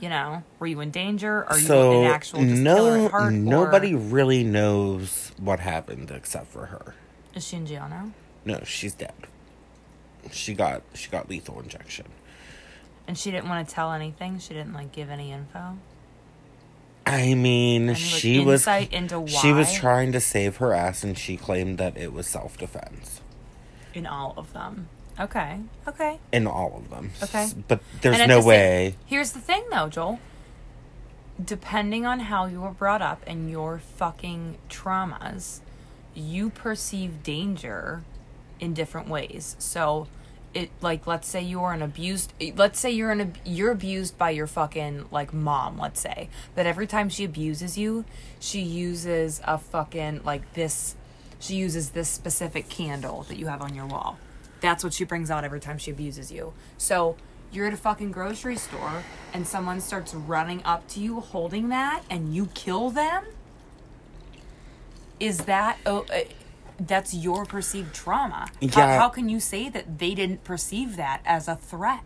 [0.00, 1.44] You know were you in danger?
[1.46, 6.66] Are you So an actual no, heart nobody or really knows what happened except for
[6.66, 6.94] her.
[7.34, 8.10] is she in jail now
[8.44, 9.14] No, she's dead.
[10.30, 12.06] She got she got lethal injection.
[13.06, 15.76] and she didn't want to tell anything she didn't like give any info
[17.04, 18.68] I mean, Any, like, she was
[19.26, 23.20] she was trying to save her ass, and she claimed that it was self defense
[23.94, 24.88] in all of them.
[25.20, 25.60] Okay.
[25.86, 26.18] Okay.
[26.32, 27.10] in all of them.
[27.22, 27.50] Okay.
[27.68, 28.96] But there's no way.
[29.04, 30.20] Here's the thing, though, Joel.
[31.42, 35.60] Depending on how you were brought up and your fucking traumas,
[36.14, 38.04] you perceive danger
[38.62, 39.56] in different ways.
[39.58, 40.06] So,
[40.54, 42.32] it like let's say you're an abused.
[42.54, 45.78] Let's say you're an you're abused by your fucking like mom.
[45.78, 48.04] Let's say that every time she abuses you,
[48.38, 50.94] she uses a fucking like this.
[51.40, 54.18] She uses this specific candle that you have on your wall.
[54.60, 56.52] That's what she brings out every time she abuses you.
[56.78, 57.16] So
[57.50, 59.02] you're at a fucking grocery store
[59.34, 63.24] and someone starts running up to you holding that and you kill them?
[65.18, 66.06] Is that oh,
[66.86, 68.48] that's your perceived trauma?
[68.72, 68.98] How, Yeah.
[68.98, 72.00] how can you say that they didn't perceive that as a threat?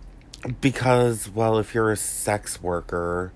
[0.61, 3.33] Because, well, if you're a sex worker,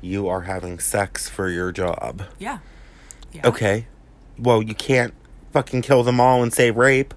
[0.00, 2.22] you are having sex for your job.
[2.38, 2.58] Yeah.
[3.32, 3.46] yeah.
[3.46, 3.86] Okay.
[4.38, 5.14] Well, you can't
[5.52, 7.14] fucking kill them all and say rape.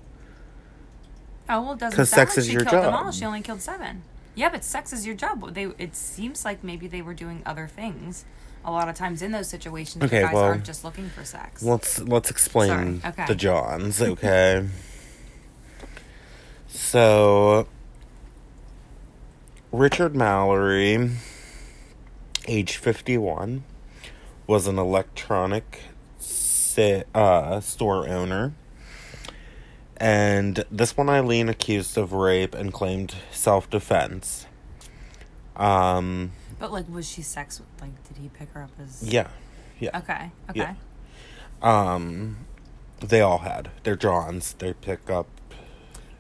[1.50, 3.06] Oh well, it doesn't 'Cause sound sex like is she your killed them job.
[3.06, 3.12] all.
[3.12, 4.04] She only killed seven.
[4.36, 5.54] Yeah, but sex is your job.
[5.54, 8.26] They it seems like maybe they were doing other things.
[8.66, 11.62] A lot of times in those situations, Okay, guys well, aren't just looking for sex.
[11.62, 13.26] Let's let's explain okay.
[13.28, 14.66] the Johns, okay?
[16.68, 17.68] so
[19.72, 21.10] Richard Mallory,
[22.48, 23.64] age 51,
[24.48, 25.82] was an electronic
[26.20, 28.54] sa- uh, store owner.
[29.98, 34.48] And this one Aileen accused of rape and claimed self defense.
[35.56, 37.62] Um, but like, was she sex?
[37.82, 39.04] Like, did he pick her up as?
[39.04, 39.28] yeah.
[39.80, 39.98] Yeah.
[39.98, 40.32] Okay.
[40.50, 40.60] Okay.
[40.60, 40.76] Yeah.
[41.62, 42.38] Um,
[43.00, 43.70] they all had.
[43.84, 44.54] They're Johns.
[44.54, 45.28] They pick up.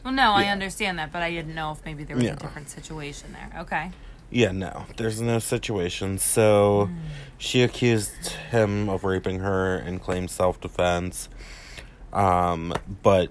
[0.04, 2.34] Well, no, I understand that, but I didn't know if maybe there was Yeah.
[2.34, 3.62] a different situation there.
[3.62, 3.92] Okay.
[4.30, 6.18] Yeah, no, there's no situation.
[6.18, 6.98] So Hmm.
[7.38, 11.30] she accused him of raping her and claimed self defense.
[12.12, 13.30] Um, but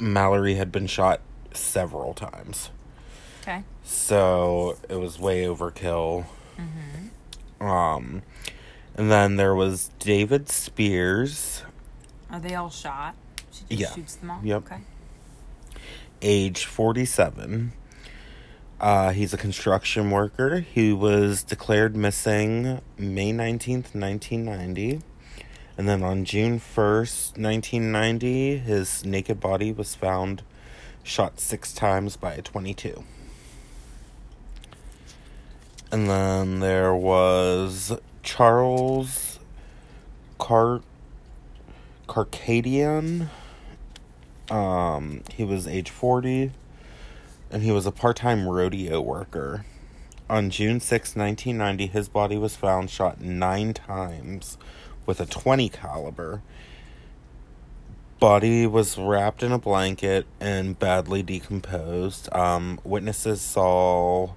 [0.00, 1.20] Mallory had been shot
[1.52, 2.70] several times.
[3.48, 3.64] Okay.
[3.82, 6.26] So it was way overkill.
[7.58, 8.22] Um,
[8.94, 11.62] and then there was David Spears,
[12.30, 13.14] Are they all shot?
[13.50, 13.94] She just Yeah.
[13.94, 14.40] shoots them all.
[14.44, 14.62] Yep.
[14.66, 14.80] Okay.
[16.20, 17.72] age 47.
[18.80, 20.60] Uh, he's a construction worker.
[20.60, 25.00] He was declared missing May 19th, 1990.
[25.78, 30.42] And then on June 1st, 1990, his naked body was found
[31.02, 33.04] shot six times by a 22.
[35.90, 39.38] And then there was Charles
[40.38, 40.82] Car
[42.06, 43.28] Carskaddon.
[44.50, 46.52] Um, he was age 40
[47.50, 49.64] and he was a part-time rodeo worker.
[50.28, 54.58] On June 6, 1990, his body was found shot 9 times
[55.06, 56.42] with a 20 caliber.
[58.20, 62.28] Body was wrapped in a blanket and badly decomposed.
[62.34, 64.32] Um, witnesses saw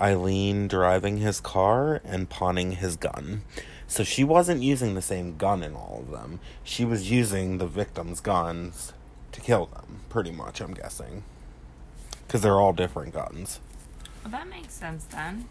[0.00, 3.42] Aileen driving his car and pawning his gun.
[3.88, 6.40] So she wasn't using the same gun in all of them.
[6.64, 8.92] She was using the victims' guns
[9.32, 11.22] to kill them, pretty much, I'm guessing.
[12.26, 13.60] Because they're all different guns.
[14.24, 15.46] Well, that makes sense then.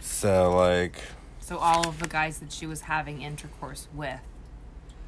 [0.00, 1.02] So, like,
[1.40, 4.20] So all of the guys that she was having intercourse with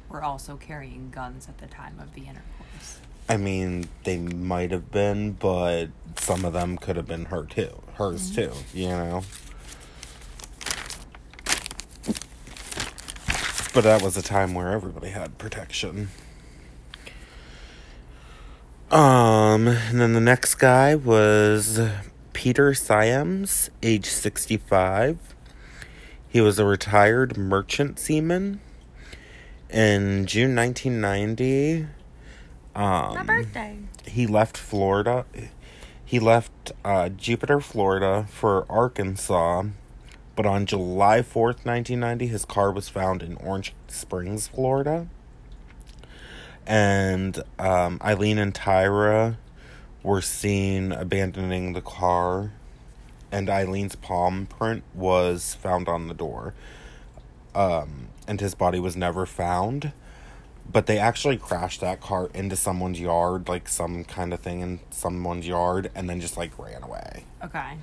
[0.07, 2.60] were also carrying guns at the time of the intercourse.
[3.31, 7.81] I mean, they might have been, but some of them could have been her too.
[7.93, 9.23] Hers too, you know?
[13.73, 16.09] But that was a time where everybody had protection.
[18.91, 21.79] Um, and then the next guy was
[22.33, 25.17] Peter Siems, age 65.
[26.27, 28.59] He was a retired merchant seaman.
[29.69, 31.87] In June 1990,
[32.75, 33.77] um, My birthday.
[34.05, 35.25] he left Florida.
[36.03, 39.63] He left uh, Jupiter, Florida for Arkansas,
[40.35, 45.07] but on July 4th, 1990, his car was found in Orange Springs, Florida.
[46.67, 49.37] And um, Aileen and Tyria
[50.03, 52.51] were seen abandoning the car,
[53.31, 56.53] and Aileen's palm print was found on the door.
[57.55, 59.91] Um, and his body was never found
[60.71, 64.79] but they actually crashed that car into someone's yard, like some kind of thing in
[64.89, 67.25] someone's yard, and then just like ran away.
[67.43, 67.77] Okay.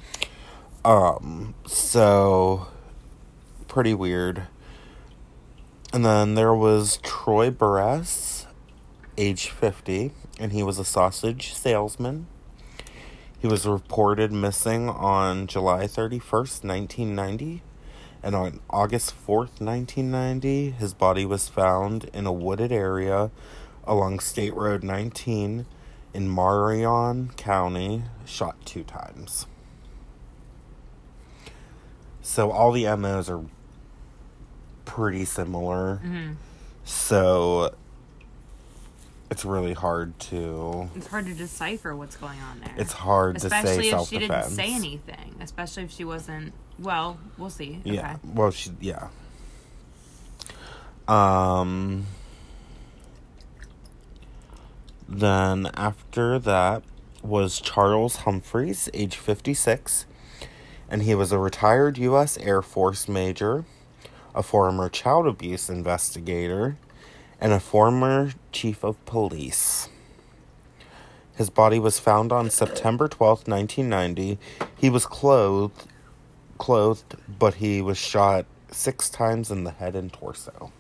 [0.85, 2.69] Um, so
[3.67, 4.47] pretty weird.
[5.93, 8.47] And then there was Troy Burress,
[9.17, 12.27] age 50, and he was a sausage salesman.
[13.39, 17.63] He was reported missing on July 31st, 1990,
[18.23, 23.31] And on August 4th, 1990, his body was found in a wooded area
[23.85, 25.67] along State Road 19
[26.13, 29.47] in Marion County, shot two times.
[32.23, 33.45] So all the MOs are
[34.85, 36.01] pretty similar.
[36.05, 36.33] Mm-hmm.
[36.85, 37.75] So
[39.31, 40.89] it's really hard to.
[40.95, 42.75] It's hard to decipher what's going on there.
[42.77, 45.35] It's hard to say especially if she didn't say anything.
[45.41, 46.53] Especially if she wasn't.
[46.79, 47.81] Well, we'll see.
[47.81, 47.95] Okay.
[47.97, 48.17] Yeah.
[48.25, 48.71] Well, she.
[48.81, 49.09] Yeah.
[51.07, 52.07] Um.
[55.09, 56.83] Then after that
[57.23, 60.07] was Charles Humphreys, age 56,
[60.91, 62.37] and he was a retired U.S.
[62.39, 63.65] Air Force major,
[64.35, 66.77] a former child abuse investigator,
[67.41, 69.89] and a former chief of police.
[71.37, 74.39] His body was found on September 12th, 1990.
[74.77, 75.87] He was clothed
[76.59, 80.73] clothed, but he was shot six times in the head and torso.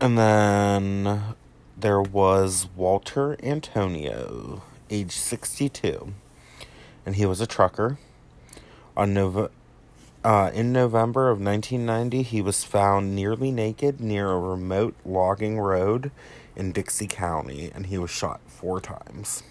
[0.00, 1.36] And then
[1.76, 6.12] there was Walter Antonio, age 62,
[7.06, 7.98] and he was a trucker.
[8.96, 9.50] On Nov-
[10.26, 16.10] uh, in November of 1990, he was found nearly naked near a remote logging road
[16.56, 19.44] in Dixie County, and he was shot four times.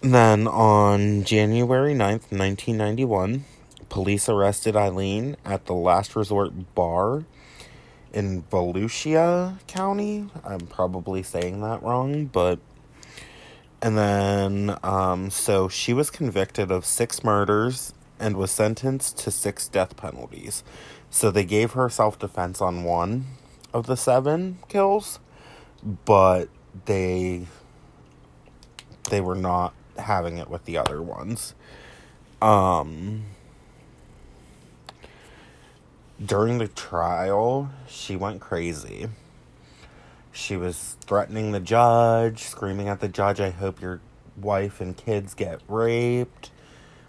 [0.00, 3.44] Then on January 9th, 1991,
[3.88, 7.22] police arrested Aileen at the Last Resort Bar
[8.12, 10.28] in Volusia County.
[10.44, 12.58] I'm probably saying that wrong, but.
[13.82, 19.68] And then, um, so she was convicted of six murders and was sentenced to six
[19.68, 20.62] death penalties.
[21.08, 23.24] So they gave her self defense on one
[23.72, 25.18] of the seven kills,
[26.04, 26.48] but
[26.84, 27.46] they
[29.08, 31.54] they were not having it with the other ones.
[32.40, 33.24] Um
[36.24, 39.08] during the trial, she went crazy.
[40.32, 44.00] She was threatening the judge, screaming at the judge, I hope your
[44.36, 46.50] wife and kids get raped.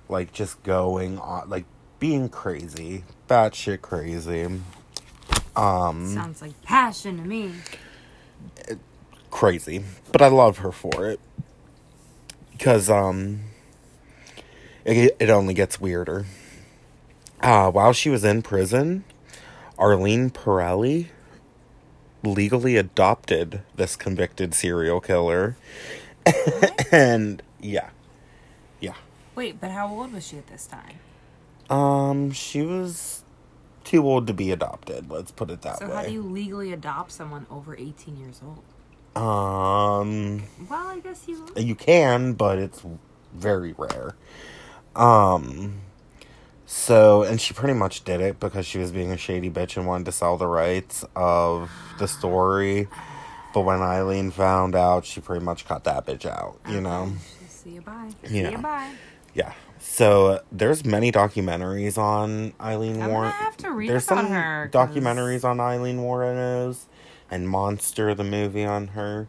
[0.09, 1.65] Like, just going on, like,
[1.99, 3.03] being crazy.
[3.27, 4.43] Batshit crazy.
[5.55, 7.53] Um, Sounds like passion to me.
[9.29, 9.83] crazy.
[10.11, 11.19] But I love her for it.
[12.51, 13.41] Because, um,
[14.83, 16.25] it, it only gets weirder.
[17.41, 19.03] Uh, while she was in prison,
[19.77, 21.07] Arlene Pralle
[22.23, 25.55] legally adopted this convicted serial killer.
[26.91, 27.89] and, yeah.
[28.79, 28.93] Yeah.
[29.35, 30.99] Wait, but how old was she at this time?
[31.69, 33.23] Um, she was
[33.83, 35.91] too old to be adopted, let's put it that So way.
[35.91, 38.63] So how do you legally adopt someone over 18 years old?
[39.15, 41.45] Um, Well, I guess you.
[41.57, 42.83] you can, but it's
[43.33, 44.15] very rare.
[44.95, 45.81] Um,
[46.73, 49.85] so, and she pretty much did it because she was being a shady bitch and
[49.85, 51.69] wanted to sell the rights of
[51.99, 52.87] the story.
[53.53, 57.11] But when Aileen found out, she pretty much cut that bitch out, you know?
[57.49, 58.11] See you bye.
[58.23, 58.29] Yeah.
[58.29, 58.89] See you bye.
[59.33, 59.51] Yeah.
[59.79, 63.31] So there's many documentaries on Aileen gonna Warren.
[63.31, 66.85] have to read there's some her, documentaries on Aileen Wuornos
[67.29, 69.27] and Monster, the movie on her.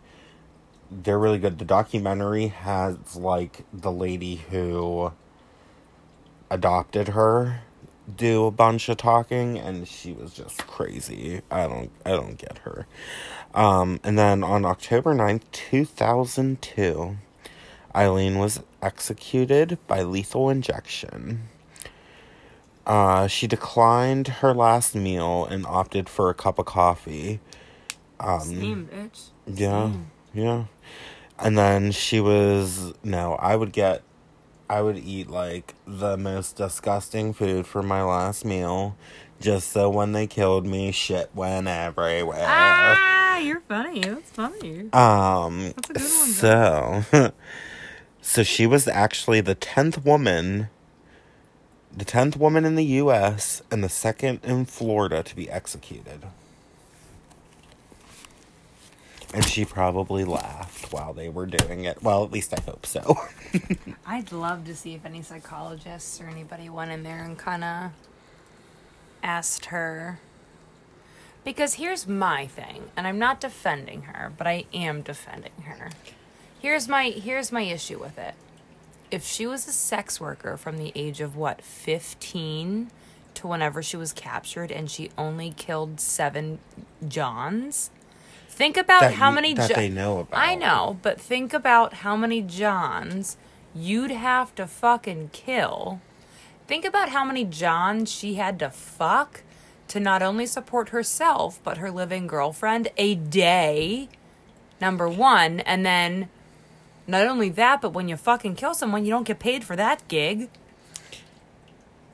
[0.92, 1.58] They're really good.
[1.58, 5.10] The documentary has like the lady who
[6.52, 7.60] adopted her
[8.16, 11.40] do a bunch of talking and she was just crazy.
[11.50, 12.86] I don't I don't get her.
[13.54, 17.16] Um and then on October 9th, 2002,
[17.94, 21.48] Aileen was executed by lethal injection.
[22.84, 27.38] Uh, she declined her last meal and opted for a cup of coffee.
[28.18, 29.28] Um, Same, bitch.
[29.46, 30.10] yeah, Same.
[30.34, 30.64] yeah.
[31.38, 34.02] And then she was no, I would get
[34.72, 38.96] I would eat like the most disgusting food for my last meal
[39.38, 42.46] just so when they killed me shit went everywhere.
[42.48, 44.00] Ah, you're funny.
[44.00, 44.90] That's funny.
[44.94, 47.04] Um That's a good one, so
[48.22, 50.68] so she was actually the 10th woman
[51.94, 56.22] the 10th woman in the US and the second in Florida to be executed.
[59.32, 62.02] And she probably laughed while they were doing it.
[62.02, 63.16] Well, at least I hope so.
[64.06, 67.90] I'd love to see if any psychologists or anybody went in there and kind of
[69.22, 70.20] asked her.
[71.44, 75.90] Because here's my thing, and I'm not defending her, but I am defending her.
[76.60, 78.34] Here's my here's my issue with it.
[79.10, 82.90] If she was a sex worker from the age of what, 15
[83.34, 86.60] to whenever she was captured and she only killed 7
[87.08, 87.90] Johns,
[88.52, 90.38] think about That how you- many that Jo- they know about.
[90.38, 93.36] I know, but think about how many Johns
[93.74, 96.00] you'd have to fucking kill.
[96.68, 99.42] Think about how many Johns she had to fuck
[99.88, 104.08] to not only support herself, but her living girlfriend a day.
[104.80, 105.60] Number one.
[105.60, 106.28] And then
[107.06, 110.06] not only that, but when you fucking kill someone, you don't get paid for that
[110.08, 110.48] gig.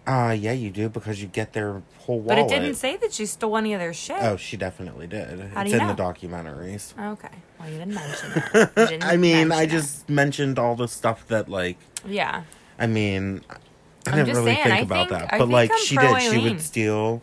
[0.08, 2.48] Uh, yeah, you do because you get their whole wallet.
[2.48, 4.16] But it didn't say that she stole any of their shit.
[4.22, 5.38] Oh, she definitely did.
[5.52, 5.92] How do it's you in know?
[5.94, 6.98] the documentaries.
[7.12, 7.28] Okay.
[7.60, 8.72] Well, you didn't mention that.
[8.76, 11.76] You didn't I mean, I mention just mentioned all the stuff that, like.
[12.06, 12.44] Yeah.
[12.78, 15.44] I mean, I I'm didn't just really saying, think I about think- that, I but
[15.44, 16.42] think like I'm she pro did, she Aileen.
[16.44, 17.22] would steal,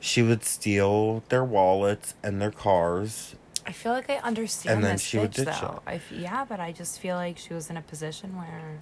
[0.00, 3.36] she would steal their wallets and their cars.
[3.64, 5.82] I feel like I understand And then this she would bitch, ditch though.
[5.86, 5.90] it.
[5.90, 8.78] I f- yeah, but I just feel like she was in a position where,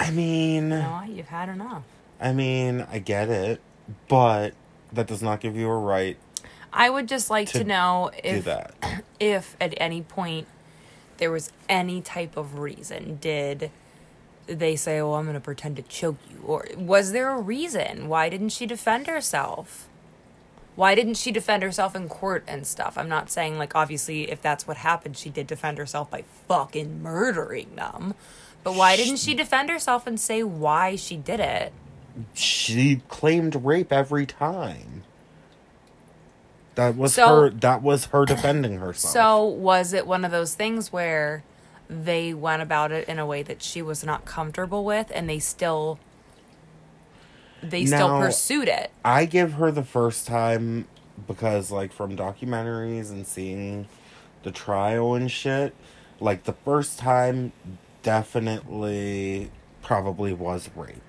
[0.00, 1.82] I mean, you know what, you've had enough.
[2.20, 3.60] I mean, I get it,
[4.08, 4.54] but
[4.92, 6.16] that does not give you a right
[6.72, 8.74] I would just like to, To know if that.
[9.20, 10.46] if at any point
[11.18, 13.70] there was any type of reason did
[14.46, 18.08] they say oh i'm going to pretend to choke you or was there a reason?
[18.08, 19.88] Why didn't she defend herself?
[20.76, 22.96] Why didn't she defend herself in court and stuff?
[22.96, 27.02] I'm not saying like obviously if that's what happened she did defend herself by fucking
[27.02, 28.14] murdering them
[28.64, 31.72] but why didn't she defend herself and say why she did it
[32.34, 35.02] She claimed rape every time.
[36.74, 37.50] That was So- her.
[37.50, 39.12] That was her defending herself.
[39.12, 41.42] So was it one of those things where
[41.90, 45.38] they went about it in a way that she was not comfortable with and they
[45.38, 45.98] still
[47.62, 48.90] they still pursued it?
[49.04, 50.86] I give her the first time
[51.26, 53.88] because, like, from documentaries and seeing
[54.44, 55.74] the trial and shit,
[56.20, 57.50] like, the first time
[58.04, 59.50] definitely
[59.82, 61.02] probably was rape.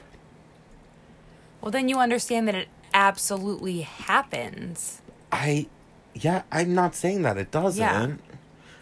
[1.61, 5.01] Well then you understand that it absolutely happens.
[5.31, 5.67] I,
[6.13, 7.79] yeah, I'm not saying that it doesn't.
[7.79, 8.07] Yeah.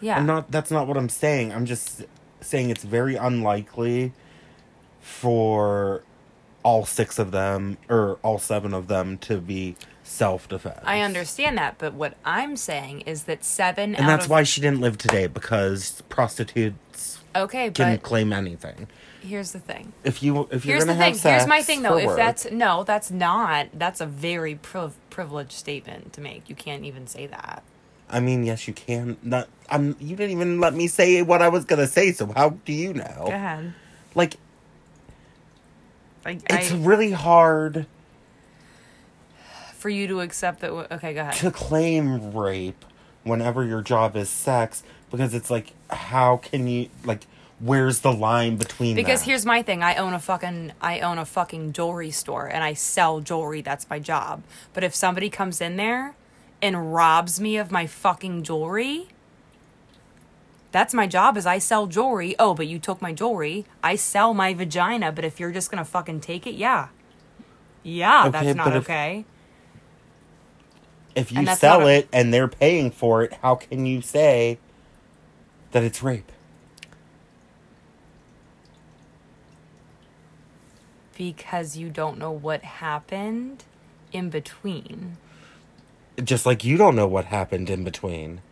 [0.00, 0.18] yeah.
[0.18, 0.50] I'm not.
[0.50, 1.52] That's not what I'm saying.
[1.52, 2.04] I'm just
[2.40, 4.12] saying it's very unlikely
[5.00, 6.02] for
[6.62, 10.80] all six of them or all seven of them to be self defense.
[10.84, 14.60] I understand that, but what I'm saying is that 7 and that's of why she
[14.60, 18.88] didn't live today because prostitutes Okay, can but claim anything.
[19.28, 19.92] Here's the thing.
[20.04, 21.02] If you if you're Here's the thing.
[21.02, 21.96] have sex Here's my thing, though.
[21.96, 23.68] If work- that's no, that's not.
[23.72, 26.48] That's a very priv- privileged statement to make.
[26.48, 27.62] You can't even say that.
[28.10, 29.18] I mean, yes, you can.
[29.22, 29.48] Not.
[29.68, 29.96] I'm.
[30.00, 32.12] You didn't even let me say what I was gonna say.
[32.12, 33.24] So how do you know?
[33.26, 33.74] Go ahead.
[34.14, 34.36] Like
[36.24, 37.86] I, it's I, really hard
[39.74, 40.70] for you to accept that.
[40.70, 41.34] Okay, go ahead.
[41.34, 42.84] to claim rape
[43.24, 47.26] whenever your job is sex because it's like how can you like
[47.60, 49.26] where's the line between Because that?
[49.26, 49.82] here's my thing.
[49.82, 53.60] I own a fucking I own a fucking jewelry store and I sell jewelry.
[53.60, 54.42] That's my job.
[54.72, 56.14] But if somebody comes in there
[56.62, 59.08] and robs me of my fucking jewelry,
[60.72, 62.34] that's my job is I sell jewelry.
[62.38, 63.64] Oh, but you took my jewelry.
[63.82, 66.88] I sell my vagina, but if you're just going to fucking take it, yeah.
[67.82, 69.24] Yeah, Okay, that's not if- okay.
[71.14, 74.58] if you sell a- it and they're paying for it how can you say
[75.72, 76.30] that it's rape
[81.18, 83.64] Because you don't know what happened
[84.12, 85.18] in between.
[86.24, 88.42] just like you don't know what happened in between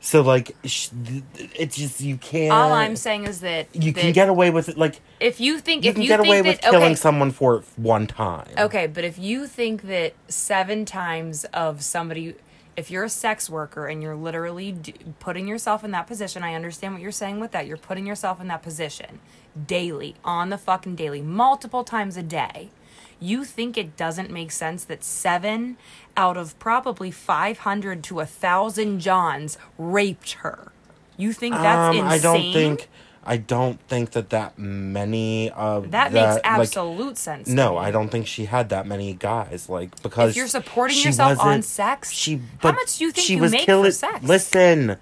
[0.00, 4.00] so like sh- th- it's just you can't All I'm saying is that you that
[4.00, 6.28] can get away with it like if you think you if can you get think
[6.28, 10.14] away that with killing okay, someone for one time Okay, but if you think that
[10.28, 12.36] seven times of somebody,
[12.76, 16.54] if you're a sex worker and you're literally d- putting yourself in that position, I
[16.54, 17.66] understand what you're saying with that.
[17.66, 19.20] You're putting yourself in that position
[19.66, 22.70] daily, on the fucking daily, multiple times a day.
[23.18, 25.76] You think it doesn't make sense that seven
[26.16, 30.72] out of probably 500 to a 1,000 Johns raped her?
[31.18, 32.10] You think that's um, insane?
[32.10, 32.88] I don't think
[33.22, 37.48] I don't think that that many of that makes like, absolute sense.
[37.48, 37.76] to No.
[37.76, 39.68] I don't think she had that many guys.
[39.68, 42.40] Like because If you're supporting yourself on sex, she.
[42.60, 44.24] how much do you think she you was make killing, for sex?
[44.24, 44.96] Listen,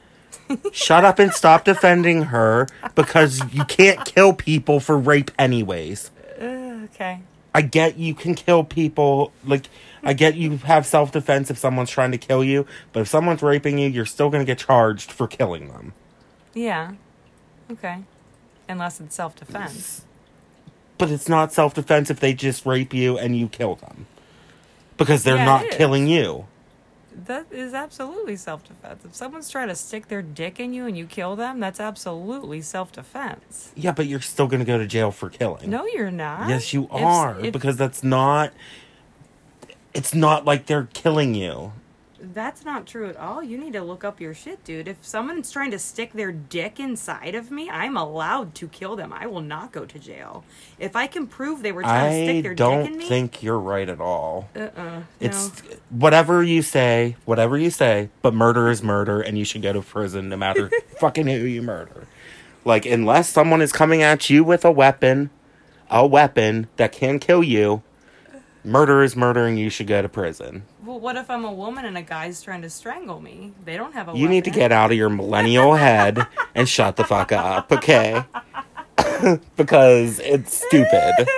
[0.73, 6.11] shut up and stop defending her because you can't kill people for rape anyways.
[6.41, 6.45] Uh,
[6.85, 7.21] okay.
[7.55, 9.33] I get you can kill people.
[9.45, 9.69] Like
[10.03, 13.43] I get you have self defense if someone's trying to kill you, but if someone's
[13.43, 15.93] raping you, you're still gonna get charged for killing them.
[16.55, 16.93] Yeah.
[17.71, 17.99] Okay.
[18.69, 20.05] Unless it's self defense.
[20.99, 24.07] But it's not self defense if they just rape you and you kill them.
[24.97, 26.47] Because they're Yeah, not killing you.
[27.27, 29.05] That is absolutely self defense.
[29.05, 32.63] If someone's trying to stick their dick in you and you kill them, that's absolutely
[32.63, 33.73] self defense.
[33.75, 35.69] Yeah, but you're still gonna go to jail for killing.
[35.71, 36.49] No, you're not.
[36.49, 37.41] Yes, you If- are.
[37.41, 38.53] if- because that's not.
[39.95, 41.73] It's not like they're killing you.
[42.35, 43.43] That's not true at all.
[43.43, 44.89] You need to look up your shit, dude.
[44.89, 49.13] If someone's trying to stick their dick inside of me, I'm allowed to kill them.
[49.13, 50.45] I will not go to jail.
[50.79, 53.05] If I can prove they were trying to stick their dick in me.
[53.05, 54.49] I don't think you're right at all.
[54.55, 55.03] uh-uh.
[55.21, 55.77] It's no.
[55.91, 59.81] whatever you say, whatever you say, but murder is murder and you should go to
[59.81, 60.71] prison no matter
[61.01, 62.07] fucking who you murder.
[62.65, 65.31] Like unless someone is coming at you with a weapon,
[65.91, 67.83] a weapon that can kill you,
[68.69, 69.57] murder is murdering.
[69.57, 70.65] you should go to prison.
[70.85, 73.53] Well, what if I'm a woman and a guy's trying to strangle me?
[73.65, 76.97] They don't have a You need to get out of your millennial head and shut
[76.97, 78.25] the fuck up, okay?
[79.57, 81.29] because it's stupid.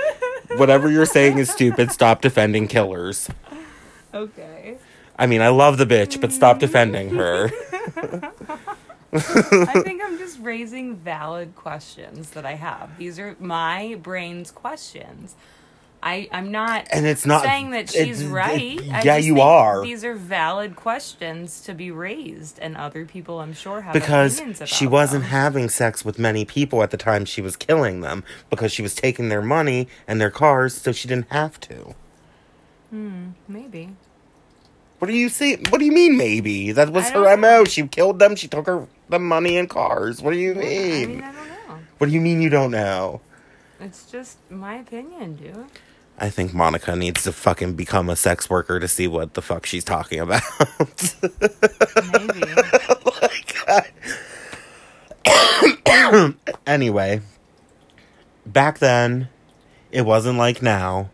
[0.57, 1.93] Whatever you're saying is stupid.
[1.93, 3.31] Stop defending killers.
[4.13, 4.77] Okay.
[5.19, 6.61] I mean, I love the bitch, but stop mm-hmm.
[6.61, 7.51] defending her.
[9.13, 12.97] I think I'm just raising valid questions that I have.
[12.97, 15.35] These are my brain's questions.
[16.03, 18.81] I I'm not And it's not saying that she's right.
[18.81, 19.83] it- I yeah, you are.
[19.83, 24.59] These are valid questions to be raised, and other people, I'm sure, have because opinions
[24.61, 25.31] about she wasn't them.
[25.31, 28.95] having sex with many people at the time she was killing them because she was
[28.95, 31.95] taking their money and their cars so she didn't have to.
[32.91, 33.91] Hmm, maybe.
[35.01, 35.57] What do you see?
[35.71, 36.73] What do you mean maybe?
[36.73, 37.37] That was her know.
[37.37, 37.65] MO.
[37.65, 38.37] She killed them.
[38.37, 40.21] She took her the money and cars.
[40.23, 41.09] What do you I mean?
[41.09, 41.79] mean, I don't know.
[41.99, 43.21] What do you mean you don't know?
[43.81, 45.67] It's just my opinion, dude.
[46.23, 49.65] I think Monica needs to fucking become a sex worker to see what the fuck
[49.65, 50.43] she's talking about.
[52.13, 52.43] Maybe.
[56.67, 57.23] anyway,
[58.45, 59.29] back then,
[59.91, 61.09] it wasn't like now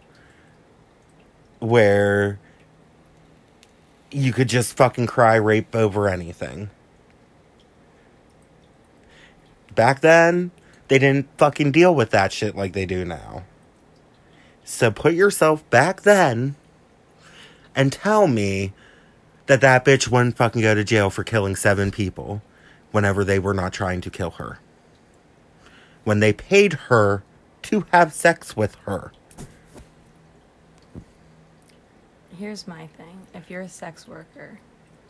[1.60, 2.40] where
[4.10, 6.70] you could just fucking cry rape over anything.
[9.72, 10.50] Back then,
[10.88, 13.44] they didn't fucking deal with that shit like they do now.
[14.68, 16.56] So put yourself back then
[17.76, 18.72] and tell me
[19.46, 22.42] that that bitch wouldn't fucking go to jail for killing seven people
[22.90, 24.58] whenever they were not trying to kill her.
[26.02, 27.22] When they paid her
[27.62, 29.12] to have sex with her.
[32.36, 34.58] Here's my thing: if you're a sex worker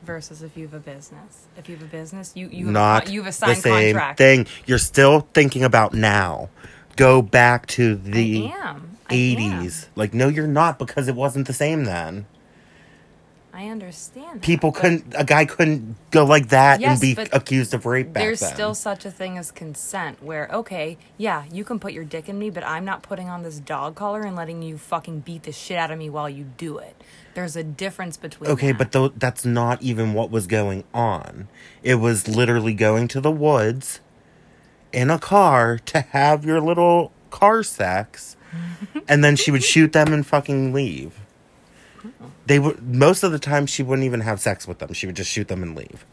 [0.03, 3.09] versus if you have a business, if you have a business, you you have, not
[3.09, 4.19] a, you have a the signed same contract.
[4.19, 4.47] thing.
[4.67, 6.51] You're still thinking about now.
[6.97, 8.97] Go back to the I am.
[9.09, 9.63] I am.
[9.63, 9.87] 80s.
[9.95, 12.27] Like, no, you're not because it wasn't the same then.
[13.57, 14.35] I understand.
[14.35, 18.13] That, People couldn't, a guy couldn't go like that Yes, and be accused of rape
[18.13, 18.53] back There's then.
[18.53, 22.39] still such a thing as consent, where okay, yeah, you can put your dick in
[22.39, 25.53] me, but I'm not putting on this dog collar and letting you fucking beat the
[25.53, 27.03] shit out of me while you do it.
[27.33, 28.51] There's a difference between.
[28.51, 28.79] Okay, that.
[28.79, 31.49] but tho- that's not even what was going on.
[31.83, 34.01] It was literally going to the woods
[34.97, 38.35] in a car to have your little car sex,
[39.09, 41.21] and then she would shoot them and fucking leave.
[42.47, 44.95] They would most of the time she wouldn't even have sex with them.
[44.95, 46.07] She would just shoot them and leave.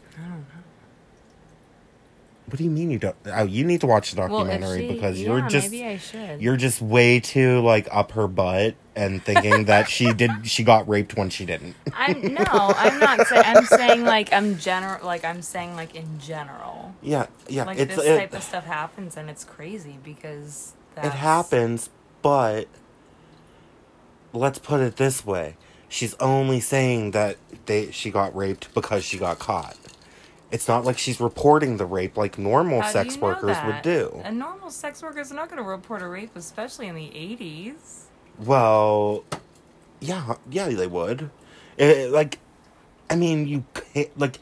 [2.46, 3.16] What do you mean you don't?
[3.26, 5.86] Oh, you need to watch the well, if documentary she, because yeah, you're just maybe
[5.86, 6.42] I should.
[6.42, 10.88] you're just way too like up her butt and thinking that she did she got
[10.88, 11.74] raped when she didn't.
[11.94, 13.42] I'm no, I'm not saying.
[13.44, 15.04] I'm saying like I'm general.
[15.04, 16.94] Like I'm saying like in general.
[17.02, 17.64] Yeah, yeah.
[17.64, 21.90] Like this it, type of stuff happens, and it's crazy because it happens,
[22.22, 22.68] but
[24.32, 25.56] let's put it this way:
[25.88, 27.36] she's only saying that
[27.66, 29.76] they she got raped because she got caught.
[30.50, 34.22] It's not like she's reporting the rape like normal How sex workers would do.
[34.24, 38.03] A normal sex worker is not going to report a rape, especially in the 80s.
[38.38, 39.24] Well,
[40.00, 41.30] yeah, yeah, they would.
[41.76, 42.38] It- like,
[43.10, 44.38] I mean, you can like,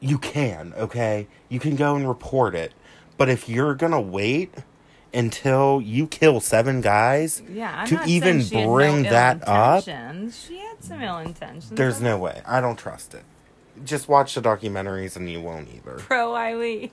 [0.00, 2.72] you can, okay, you can go and report it,
[3.16, 4.52] but if you're gonna wait
[5.14, 9.84] until you kill seven guys Yeah, to even saying she had bring no that up.
[9.84, 9.90] She
[10.58, 11.70] had some ill intentions.
[11.70, 12.42] there's no way.
[12.44, 13.22] I don't trust it.
[13.84, 15.98] Just watch the documentaries and you won't either.
[15.98, 16.90] pro Aileen.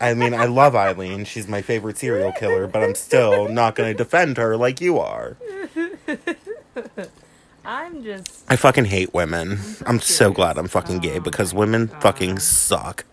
[0.00, 1.24] I mean, I love Aileen.
[1.24, 4.98] She's my favorite serial killer, but I'm still not going to defend her like you
[4.98, 5.36] are.
[7.64, 8.44] I'm just.
[8.48, 9.58] I fucking hate women.
[9.86, 13.04] I'm so glad I'm fucking gay because women fucking suck.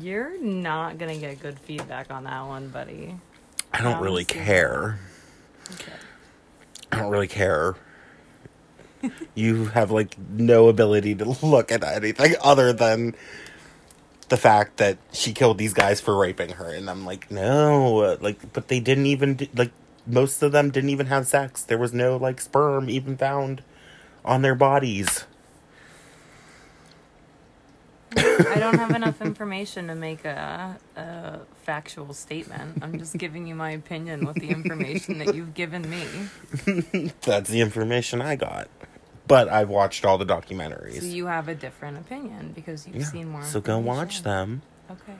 [0.00, 3.16] You're not gonna get good feedback on that one, buddy.
[3.72, 4.40] I don't really Honestly.
[4.40, 4.98] care.
[5.72, 5.92] Okay.
[6.92, 7.74] I don't really care.
[9.34, 13.14] you have like no ability to look at anything other than
[14.32, 18.50] the fact that she killed these guys for raping her and I'm like no like
[18.54, 19.72] but they didn't even d- like
[20.06, 23.62] most of them didn't even have sex there was no like sperm even found
[24.24, 25.26] on their bodies
[28.16, 32.82] I don't have enough information to make a, a factual statement.
[32.82, 37.10] I'm just giving you my opinion with the information that you've given me.
[37.22, 38.68] that's the information I got
[39.26, 41.00] but I've watched all the documentaries.
[41.00, 43.04] So you have a different opinion because you've yeah.
[43.04, 43.44] seen more.
[43.44, 45.14] So go watch them, Okay.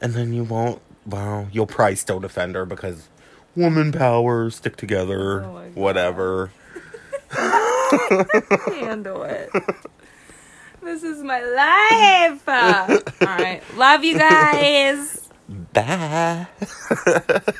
[0.00, 0.80] and then you won't.
[1.06, 3.08] Well, you'll probably still defend her because
[3.54, 6.50] woman power, stick together, Oh whatever.
[7.30, 9.50] Handle it.
[10.82, 12.48] this is my life.
[12.48, 13.62] All right.
[13.76, 15.28] Love you guys.
[15.72, 16.46] Bye.